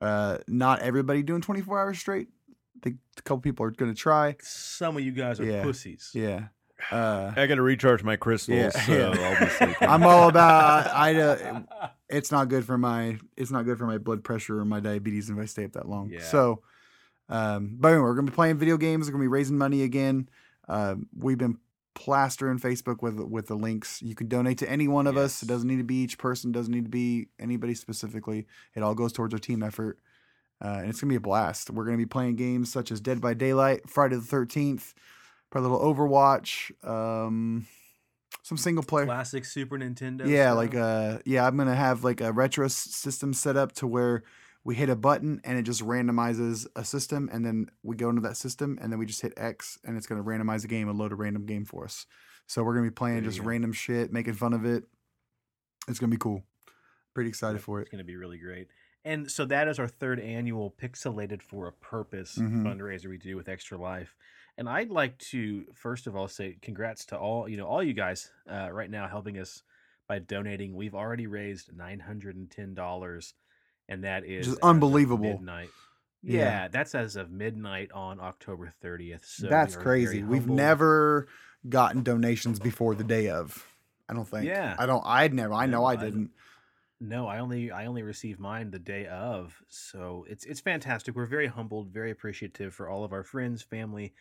[0.00, 2.26] Uh, not everybody doing 24 hours straight.
[2.50, 4.34] I think a couple people are going to try.
[4.40, 5.62] Some of you guys are Yeah.
[5.62, 6.10] pussies.
[6.12, 6.46] Yeah.
[6.90, 9.36] Uh, I got to recharge my crystals, Yeah, so yeah.
[9.60, 10.88] I'll be I'm all about.
[10.88, 14.58] I, I uh, it's not good for my it's not good for my blood pressure
[14.58, 16.08] or my diabetes if I stay up that long.
[16.10, 16.22] Yeah.
[16.22, 16.62] So,
[17.30, 19.06] um, but anyway, we're gonna be playing video games.
[19.06, 20.28] We're gonna be raising money again.
[20.68, 21.58] Um, we've been
[21.94, 24.02] plastering Facebook with with the links.
[24.02, 25.42] You can donate to any one of us.
[25.42, 26.52] It doesn't need to be each person.
[26.52, 28.46] Doesn't need to be anybody specifically.
[28.74, 29.98] It all goes towards our team effort.
[30.62, 31.70] Uh, and it's gonna be a blast.
[31.70, 34.92] We're gonna be playing games such as Dead by Daylight, Friday the Thirteenth,
[35.50, 37.66] probably a little Overwatch, um,
[38.42, 39.06] some single player.
[39.06, 40.26] Classic Super Nintendo.
[40.26, 40.56] Yeah, stuff.
[40.56, 44.22] like uh yeah, I'm gonna have like a retro system set up to where
[44.64, 48.20] we hit a button and it just randomizes a system, and then we go into
[48.22, 50.98] that system, and then we just hit X, and it's gonna randomize a game and
[50.98, 52.06] load a random game for us.
[52.46, 53.44] So we're gonna be playing just go.
[53.44, 54.84] random shit, making fun of it.
[55.88, 56.44] It's gonna be cool.
[57.14, 57.82] Pretty excited Yep, for it.
[57.82, 58.68] It's going to be really great.
[59.04, 62.62] And so that is our third annual Pixelated for a Purpose Mhm.
[62.62, 64.14] fundraiser we do with Extra Life.
[64.56, 67.94] And I'd like to first of all say congrats to all you know all you
[67.94, 69.64] guys uh, right now helping us
[70.06, 70.74] by donating.
[70.76, 72.36] We've already raised nine hundred
[73.90, 75.24] and ten dollars, and that is just unbelievable.
[75.24, 75.70] Midnight.
[76.22, 76.38] Yeah.
[76.38, 76.68] Yeah.
[76.68, 79.24] that's as of midnight on October thirtieth.
[79.24, 80.22] So That's crazy.
[80.22, 81.28] We've never
[81.68, 83.66] gotten donations before the day of.
[84.08, 84.46] I don't think.
[84.46, 84.76] Yeah.
[84.78, 85.04] I don't.
[85.06, 85.54] I'd never.
[85.54, 86.30] I know No, I I didn't.
[87.02, 91.16] No, I only I only received mine the day of, so it's it's fantastic.
[91.16, 94.12] We're very humbled, very appreciative for all of our friends, family,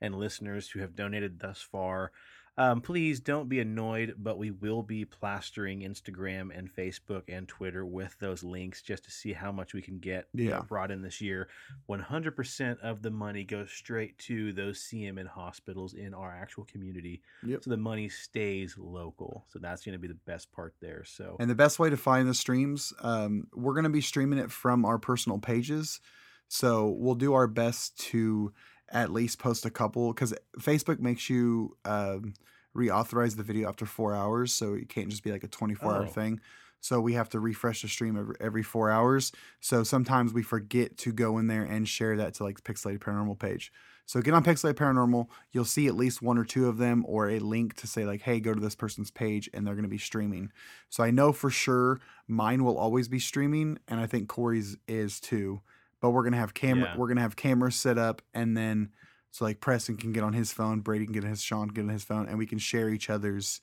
[0.00, 2.12] and listeners who have donated thus far.
[2.58, 7.86] Um, please don't be annoyed, but we will be plastering Instagram and Facebook and Twitter
[7.86, 10.62] with those links just to see how much we can get Yeah.
[10.62, 11.48] brought in this year.
[11.86, 16.64] One hundred percent of the money goes straight to those CMN hospitals in our actual
[16.64, 17.62] community, Yep.
[17.62, 19.46] so the money stays local.
[19.50, 21.04] So that's going to be the best part there.
[21.04, 24.40] So And the best way to find the streams, um, we're going to be streaming
[24.40, 26.00] it from our personal pages.
[26.48, 28.52] So we'll do our best to
[28.92, 32.34] at least post a couple because Facebook makes you um,
[32.76, 34.52] reauthorize the video after four hours.
[34.52, 36.06] So it can't just be like a 24 hour Oh.
[36.06, 36.40] thing.
[36.80, 39.32] So we have to refresh the stream every, every four hours.
[39.60, 43.38] So sometimes we forget to go in there and share that to like Pixelated Paranormal
[43.38, 43.72] page.
[44.06, 45.26] So get on Pixelated Paranormal.
[45.50, 48.22] You'll see at least one or two of them or a link to say like,
[48.22, 50.52] hey, go to this person's page and they're going to be streaming.
[50.88, 55.18] So I know for sure mine will always be streaming, and I think Corey's is
[55.20, 55.60] too.
[56.00, 56.90] But we're gonna have camera.
[56.90, 56.96] Yeah.
[56.96, 58.90] We're gonna have cameras set up, and then
[59.30, 61.74] so like Preston can get on his phone, Brady can get on his, Sean can
[61.74, 63.60] get on his phone, and we can share each other's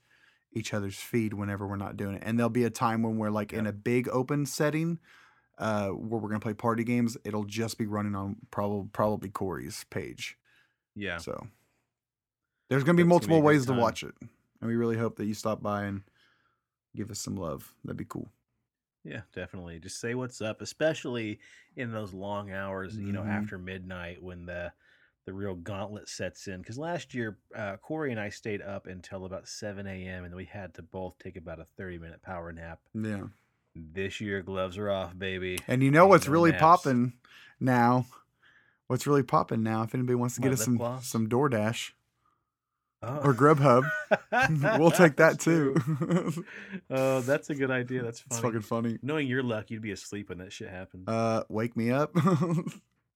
[0.52, 2.24] each other's feed whenever we're not doing it.
[2.26, 5.00] And there'll be a time when we're like in a big open setting,
[5.58, 7.18] uh, where we're gonna play party games.
[7.24, 10.38] It'll just be running on probably probably Corey's page.
[10.96, 11.18] yeah.
[11.18, 11.48] So
[12.70, 15.18] there's gonna be That's gonna be multiple ways to watch it, and we really hope
[15.18, 16.04] that you stop by and
[16.96, 17.74] give us some love.
[17.84, 18.30] That'd be cool.
[19.06, 19.80] Yeah, definitely.
[19.80, 21.40] Just say what's up, especially
[21.76, 23.30] in those long hours, you know, Mhm.
[23.30, 24.74] after midnight when the
[25.26, 26.60] the real gauntlet sets in.
[26.62, 30.24] Because last year, uh, Corey and I stayed up until about seven a.m.
[30.24, 32.80] and we had to both take about a thirty minute power nap.
[32.94, 33.28] Yeah.
[33.76, 35.58] This year, gloves are off, baby.
[35.68, 36.62] And you know what's No really naps.
[36.62, 37.14] popping
[37.60, 38.06] now?
[38.88, 39.82] What's really popping now?
[39.82, 41.08] If anybody wants to My get us some gloss?
[41.08, 41.94] some DoorDash
[43.08, 43.22] Oh.
[43.24, 43.84] or Grubhub,
[44.80, 45.76] we'll take that too.
[46.90, 48.04] Oh, that's a good idea.
[48.04, 48.98] That's it's fucking funny.
[49.02, 51.08] Knowing your luck, you'd be asleep when that shit happened.
[51.08, 52.16] Uh, wake me up.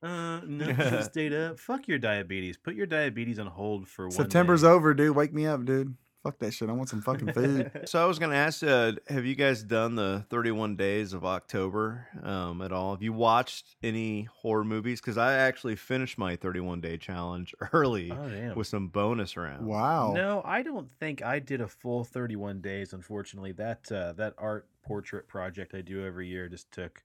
[0.02, 1.60] Uh, no, should've stayed up.
[1.60, 2.56] Fuck your diabetes.
[2.56, 4.12] Put your diabetes on hold for one.
[4.12, 5.14] September's over, dude.
[5.14, 5.94] Wake me up, dude.
[6.24, 6.70] Fuck that shit.
[6.70, 7.72] I want some fucking food.
[7.86, 11.24] So I was going to ask, uh, have you guys done the 31 days of
[11.24, 12.92] October um, at all?
[12.92, 15.00] Have you watched any horror movies?
[15.00, 19.64] Because I actually finished my 31 day challenge early Oh with some bonus rounds.
[19.64, 20.12] Wow.
[20.14, 22.92] No, I don't think I did a full 31 days.
[22.92, 27.02] Unfortunately, that uh, that art portrait project I do every year just took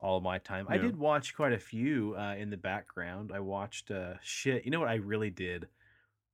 [0.00, 0.66] all my time.
[0.68, 3.32] I did watch quite a few uh, in the background.
[3.34, 4.64] I watched uh, shit.
[4.64, 5.68] You know what I really did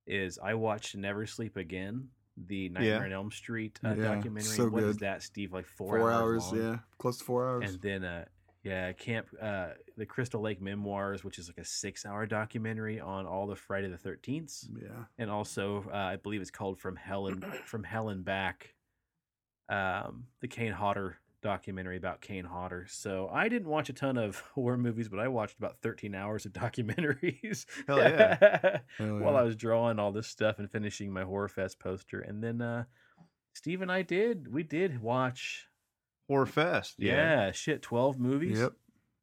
[0.07, 4.55] is I watched Never Sleep Again, the Nightmare on Elm Street uh, Yeah, documentary.
[4.55, 4.99] so What is good.
[5.05, 5.53] that, Steve?
[5.53, 6.57] Like four, Four, hours, long?
[6.61, 7.71] yeah, close to four hours.
[7.71, 8.25] and then uh
[8.63, 13.25] yeah camp uh the crystal lake memories which is like a six hour documentary on
[13.25, 17.25] all the friday the 13th yeah, and also uh, i believe it's called from hell
[17.25, 18.75] and from hell and back
[19.67, 24.39] um the kane hodder documentary about kane hodder so i didn't watch a ton of
[24.55, 28.79] horror movies but i watched about 13 hours of documentaries Hell yeah.
[28.97, 29.39] Hell while yeah.
[29.39, 32.83] i was drawing all this stuff and finishing my horror fest poster and then uh
[33.53, 35.67] steve and i did we did watch
[36.27, 36.95] Horror Fest.
[36.97, 38.73] yeah, shit 12 movies Yep.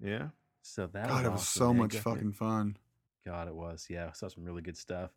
[0.00, 0.26] Yeah.
[0.60, 1.76] so that God, was it was awesome, so man.
[1.78, 2.76] much Go- fucking fun.
[3.24, 3.86] God, it was.
[3.88, 5.10] Yeah, saw some really good stuff.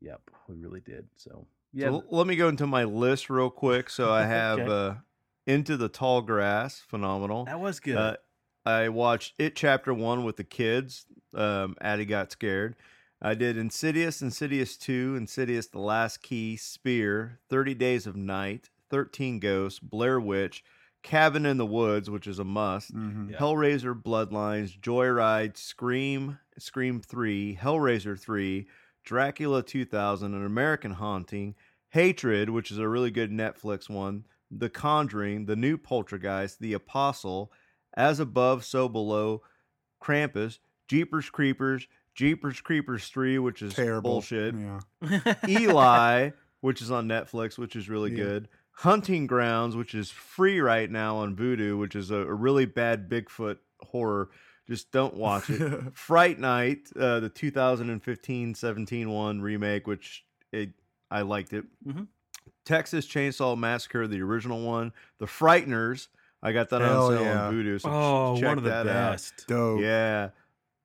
[0.00, 1.08] Yep, we really did.
[1.16, 1.86] So Yeah.
[1.86, 3.90] yeah, So let me go into my list real quick.
[3.90, 4.70] So I have Okay.
[4.70, 4.94] uh,
[5.50, 7.44] Into the Tall Grass, phenomenal.
[7.46, 7.96] that was good.
[7.96, 8.16] Uh,
[8.64, 11.06] I watched It Chapter One with the kids.
[11.34, 12.76] Um, Addie got scared.
[13.22, 19.38] I did Insidious, Insidious Two, Insidious: The Last Key, Spear, Thirty Days of Night, Thirteen
[19.38, 20.62] Ghosts, Blair Witch,
[21.02, 22.90] Cabin in the Woods, which is a must.
[22.92, 23.38] hmm Yeah.
[23.38, 28.66] Hellraiser, Bloodlines, Joyride, Scream, Scream Three, Hellraiser Three,
[29.04, 31.54] Dracula 2000, An American Haunting,
[31.90, 37.52] Hatred, which is a really good Netflix one, The Conjuring, The New Poltergeist, The Apostle,
[37.96, 39.42] As Above, So Below,
[40.02, 45.34] Krampus, Jeepers Creepers, Jeepers Creepers 3, which is Terrible bullshit, Yeah.
[45.48, 46.30] Eli,
[46.60, 48.16] which is on Netflix, which is really Yeah.
[48.24, 48.48] good.
[48.72, 53.08] Hunting Grounds, which is free right now on Vudu, which is a, a really bad
[53.10, 54.30] Bigfoot horror.
[54.66, 55.92] Just don't watch it.
[55.94, 60.70] Fright Night, uh, the 2015 17 one remake, which it,
[61.10, 61.64] I liked it.
[61.86, 62.06] Mhm.
[62.64, 64.92] Texas Chainsaw Massacre, the original one.
[65.18, 66.08] The Frighteners,
[66.42, 67.46] I got that Hell on sale yeah.
[67.46, 67.80] on Vudu.
[67.80, 69.12] So oh, check one of the that out.
[69.12, 69.44] best.
[69.46, 69.80] Dope.
[69.80, 70.30] Yeah.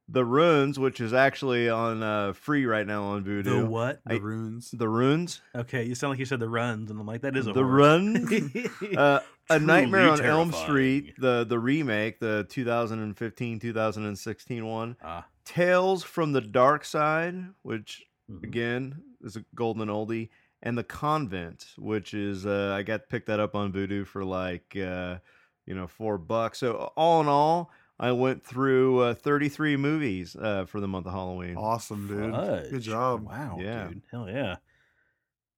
[0.07, 3.43] The Runes, which is actually on uh, free right now on Vudu.
[3.43, 4.01] The what?
[4.05, 4.69] The I- runes.
[4.71, 5.41] The Runes.
[5.55, 7.63] Okay, you sound like you said the runs, and I'm like, that is a the
[7.63, 7.75] horror.
[7.75, 8.31] Runs.
[8.97, 9.19] uh,
[9.49, 10.51] a Nightmare on Elm.
[10.51, 14.95] Street, the the remake, the 2015 2016 one.
[15.03, 18.43] ah, Tales from the Dark Side, which mhm.
[18.43, 20.29] again is a golden oldie,
[20.65, 24.75] and The Convent, which is uh, I got picked that up on Vudu for like
[24.75, 25.19] uh,
[25.65, 26.59] you know four bucks.
[26.59, 31.13] So all in all, I went through uh, 33 movies uh, for the month of
[31.13, 31.55] Halloween.
[31.55, 32.31] Awesome, dude.
[32.33, 32.69] Fudge.
[32.71, 33.25] Good job.
[33.25, 33.87] Wow, Yeah.
[33.87, 34.01] dude.
[34.11, 34.57] Hell yeah.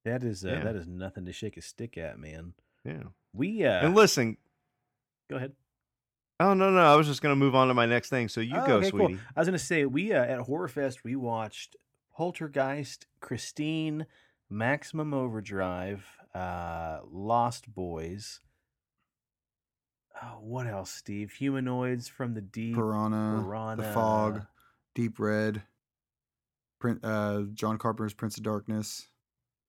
[0.06, 0.64] That is uh, Yeah.
[0.66, 2.54] that is nothing to shake a stick at, man.
[2.86, 3.04] Yeah.
[3.34, 4.38] We uh And listen,
[5.30, 5.54] go ahead.
[6.40, 8.28] oh no no, I was just gonna move on to my next thing.
[8.30, 9.08] So you Oh, go, okay, cool.
[9.08, 9.22] sweetie.
[9.36, 11.76] I was gonna say we uh, at Horrorfest we watched
[12.16, 14.06] Poltergeist, Christine,
[14.50, 18.40] Maximum Overdrive, uh, Lost Boys.
[20.22, 21.32] Oh, what else, Steve?
[21.34, 24.42] Humanoids from the Deep, Piranha, Piranha, The Fog,
[24.96, 25.62] Deep Red,
[26.80, 29.08] Prin- uh, John Carpenter's Prince of Darkness,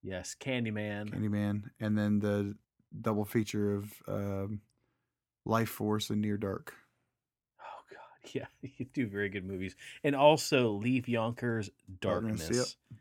[0.03, 1.11] Yes, Candyman.
[1.11, 2.55] Candyman, and then the
[3.03, 4.61] double feature of um,
[5.45, 6.73] Life Force and Near Dark.
[7.61, 11.69] Oh God, yeah, you do very good movies, and also Leaf Yonkers
[12.01, 12.99] Darkness, Darkness, yep.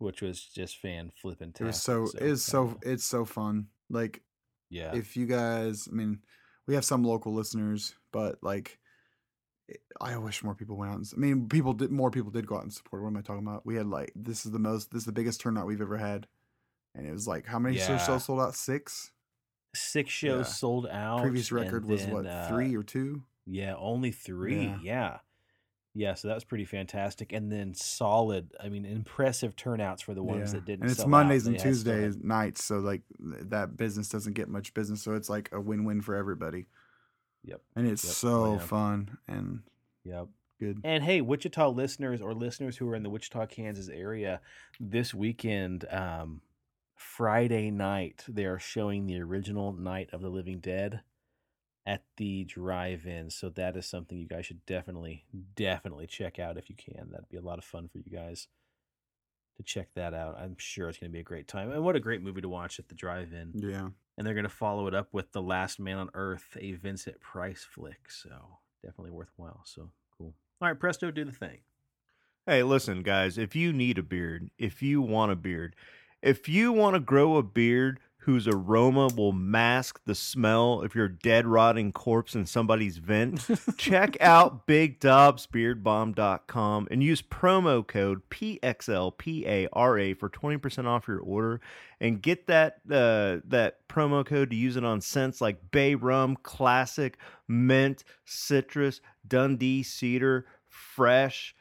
[0.00, 1.52] Which was just fan flipping.
[1.60, 3.68] It was so it is so it's so fun.
[3.88, 4.22] Like
[4.70, 4.94] yeah.
[4.94, 6.20] if you guys, I mean,
[6.66, 8.78] we have some local listeners, but like,
[10.00, 10.98] I wish more people went out.
[10.98, 13.02] And, I mean, people did more people did go out and support.
[13.02, 13.66] What am I talking about?
[13.66, 16.26] We had like this is the most this is the biggest turnout we've ever had,
[16.94, 18.54] and it was like how many shows sold out?
[18.54, 19.12] Six.
[19.72, 20.52] Six shows yeah.
[20.52, 21.20] sold out.
[21.20, 23.22] Previous record was then, what uh, three or two?
[23.46, 24.64] Yeah, only three.
[24.64, 24.78] Yeah.
[24.82, 25.18] Yeah.
[25.94, 26.14] Yeah.
[26.14, 28.52] so that was pretty fantastic, and then solid.
[28.62, 30.58] I mean, impressive turnouts for the ones Yeah.
[30.60, 30.82] that didn't.
[30.82, 31.08] and it's out.
[31.08, 35.02] Mondays They and Tuesdays nights, so like that business doesn't get much business.
[35.02, 36.66] So it's like a win-win for everybody,
[37.44, 37.60] Yep.
[37.76, 38.12] and it's Yep.
[38.14, 38.58] so Oh, yeah.
[38.58, 39.62] fun and
[40.04, 40.28] Yep.
[40.58, 40.80] good.
[40.84, 44.40] And hey, Wichita listeners or listeners who are in the Wichita, Kansas area,
[44.78, 46.42] this weekend, um,
[46.94, 51.00] Friday night, they are showing the original Night of the Living Dead
[51.86, 53.30] at the drive-in.
[53.30, 55.24] So that is something you guys should definitely,
[55.54, 57.10] definitely check out if you can.
[57.10, 58.48] That'd be a lot of fun for you guys
[59.56, 60.38] to check that out.
[60.38, 61.70] I'm sure it's going to be a great time.
[61.70, 63.52] And what a great movie to watch at the drive-in.
[63.54, 66.72] Yeah, And they're going to follow it up with The Last Man on Earth, a
[66.72, 68.10] Vincent Price flick.
[68.10, 69.62] So definitely worthwhile.
[69.64, 70.34] So cool.
[70.60, 71.58] All right, Presto, do the thing.
[72.46, 75.76] Hey, listen, guys, if you need a beard, if you want a beard,
[76.22, 81.08] if you want to grow a beard whose aroma will mask the smell of your
[81.08, 83.48] dead, rotting corpse in somebody's vent,
[83.78, 91.62] check out BigDobbsBeardBalm.com and use promo code PXLPARA for 20% off your order
[91.98, 96.36] and get that uh, that promo code to use it on scents like Bay Rum,
[96.42, 97.16] Classic,
[97.48, 101.54] Mint, Citrus, Dundee Cedar, Fresh.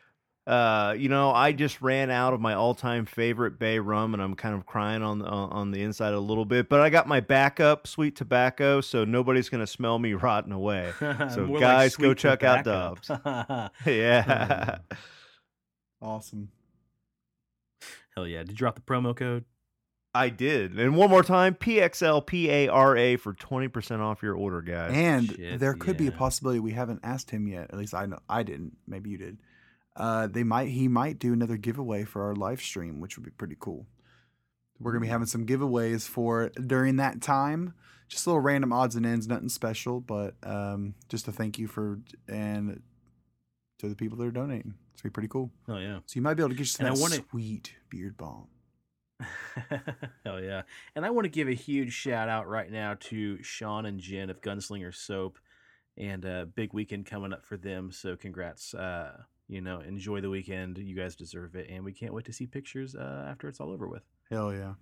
[0.49, 4.33] Uh, you know, I just ran out of my all-time favorite Bay rum, and I'm
[4.33, 6.69] kind of crying on the on the inside a little bit.
[6.69, 10.91] But I got my backup, sweet tobacco, so nobody's gonna smell me rotting away.
[11.29, 12.63] So, More like guys, go sweet check out
[13.03, 13.69] tobacco.
[13.85, 14.79] yeah,
[16.01, 16.49] awesome.
[18.15, 18.39] Hell yeah.
[18.39, 19.45] Did you drop the promo code?
[20.15, 20.79] I did.
[20.79, 24.93] And one more time, PXLPARA for twenty percent off your order, guys.
[24.95, 27.69] And Shit, there could be a possibility we haven't asked him yet.
[27.71, 28.77] At least I know I didn't.
[28.87, 29.37] Maybe you did.
[29.99, 30.69] Uh, they might.
[30.69, 33.85] He might do another giveaway for our live stream, which would be pretty cool.
[34.79, 37.73] We're gonna be having some giveaways for during that time.
[38.07, 41.99] Just little random odds and ends, nothing special, but um, just a thank you for
[42.27, 42.81] and
[43.79, 44.73] to the people that are donating.
[44.93, 45.51] It's gonna be pretty cool.
[45.67, 45.99] Oh yeah.
[46.05, 48.47] So you might be able to get you some And that wanna- sweet beard balm.
[50.25, 50.61] Hell yeah.
[50.95, 54.29] And I want to give a huge shout out right now to Sean and Jen
[54.29, 55.37] of Gunslinger Soap
[55.97, 57.91] and a big weekend coming up for them.
[57.91, 58.73] So congrats.
[58.73, 60.77] Uh, you know, enjoy the weekend.
[60.77, 61.69] You guys deserve it.
[61.69, 64.03] And we can't wait to see pictures uh, after it's all over with.
[64.29, 64.73] Hell yeah.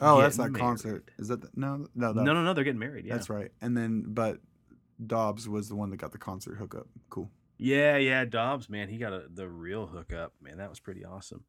[0.00, 1.10] Oh, that's that Getting concert.
[1.18, 1.86] Is that the, no?
[1.94, 2.52] No, No, no, no.
[2.52, 3.06] They're getting married.
[3.06, 3.14] Yeah.
[3.14, 3.50] That's right.
[3.60, 4.38] And then, but
[5.04, 6.88] Dobbs was the one that got the concert hookup.
[7.10, 7.30] Cool.
[7.56, 10.58] Yeah, yeah, Dobbs, man, he got a, the real hookup, man.
[10.58, 11.44] That was pretty awesome.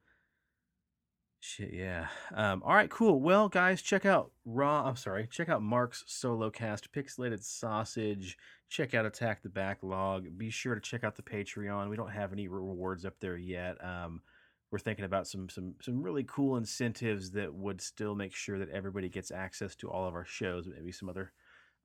[1.41, 2.07] Shit, yeah.
[2.33, 3.21] Um, all right, cool.
[3.21, 4.83] Well, guys, check out Raw.
[4.85, 8.37] I'm sorry, check out Mark's solo cast, Pixelated Sausage.
[8.67, 10.37] Check out Attack the Backlog.
[10.37, 11.89] Be sure to check out the Patreon.
[11.89, 13.83] We don't have any rewards up there yet.
[13.83, 14.21] Um,
[14.69, 18.69] we're thinking about some some some really cool incentives that would still make sure that
[18.69, 20.67] everybody gets access to all of our shows.
[20.67, 21.31] Maybe some other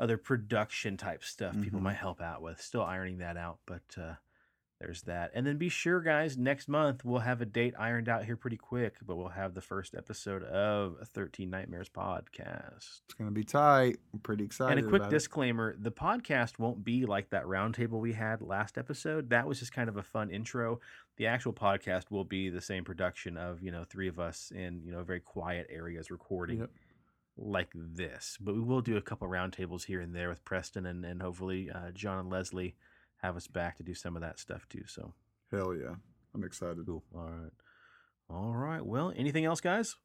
[0.00, 1.84] other production type stuff people Mhm.
[1.84, 2.60] might help out with.
[2.60, 4.14] Still ironing that out, but uh,
[4.84, 5.30] there's that.
[5.34, 8.56] And then be sure, guys, next month we'll have a date ironed out here pretty
[8.56, 13.00] quick, but we'll have the first episode of 13 Nightmares podcast.
[13.06, 13.96] It's gonna be tight.
[14.12, 14.78] I'm pretty excited.
[14.78, 15.16] And a quick about it.
[15.16, 19.30] disclaimer the podcast won't be like that roundtable we had last episode.
[19.30, 20.80] That was just kind of a fun intro.
[21.16, 24.82] The actual podcast will be the same production of, you know, three of us in,
[24.84, 26.70] you know, very quiet areas recording Yep.
[27.36, 28.36] like this.
[28.40, 31.70] But we will do a couple roundtables here and there with Preston and, and hopefully
[31.70, 32.74] uh, John and Leslie
[33.24, 34.82] have us back to do some of that stuff too.
[34.86, 35.14] So
[35.50, 35.94] Hell yeah.
[36.34, 36.84] I'm excited.
[36.86, 37.02] cool.
[37.14, 37.52] All right.
[38.30, 38.84] All right.
[38.84, 39.96] Well, anything else, guys?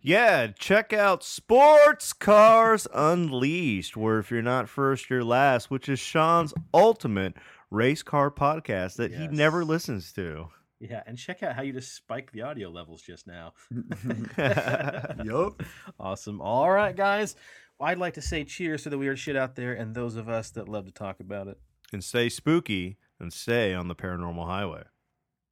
[0.00, 5.98] Yeah, check out Sports Cars Unleashed, where if you're not first, you're last, which is
[5.98, 7.34] Sean's ultimate
[7.70, 10.48] race car podcast that he never listens to.
[10.80, 13.54] Yeah, and check out how you just spiked the audio levels just now.
[15.24, 15.62] yup.
[15.98, 16.40] Awesome.
[16.40, 17.34] All right, guys.
[17.78, 20.28] Well, I'd like to say cheers to the weird shit out there and those of
[20.28, 21.58] us that love to talk about it.
[21.92, 24.84] And stay spooky and stay on the paranormal highway.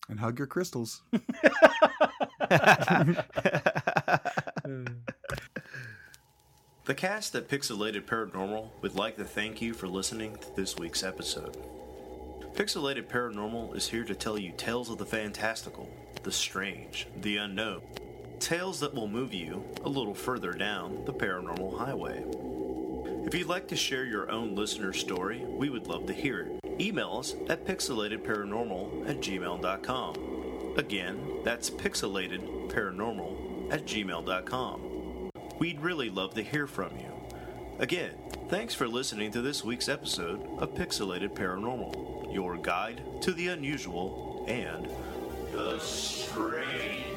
[0.09, 1.03] And hug your crystals.
[6.85, 11.05] The cast at Pixelated Paranormal would like to thank you for listening to this week's
[11.05, 11.57] episode.
[12.55, 15.89] Pixelated Paranormal is here to tell you tales of the fantastical,
[16.25, 17.83] the strange, the unknown.
[18.41, 22.25] Tales that will move you a little further down the paranormal highway.
[23.25, 26.61] If you'd like to share your own listener story, we would love to hear it.
[26.81, 30.75] Email us at pixelatedparanormal at gmail.com.
[30.77, 35.31] Again, that's pixelatedparanormal at gmail.com.
[35.59, 37.13] We'd really love to hear from you.
[37.79, 38.13] Again,
[38.49, 44.45] thanks for listening to this week's episode of Pixelated Paranormal, your guide to the unusual
[44.49, 44.89] and
[45.53, 47.12] the strange.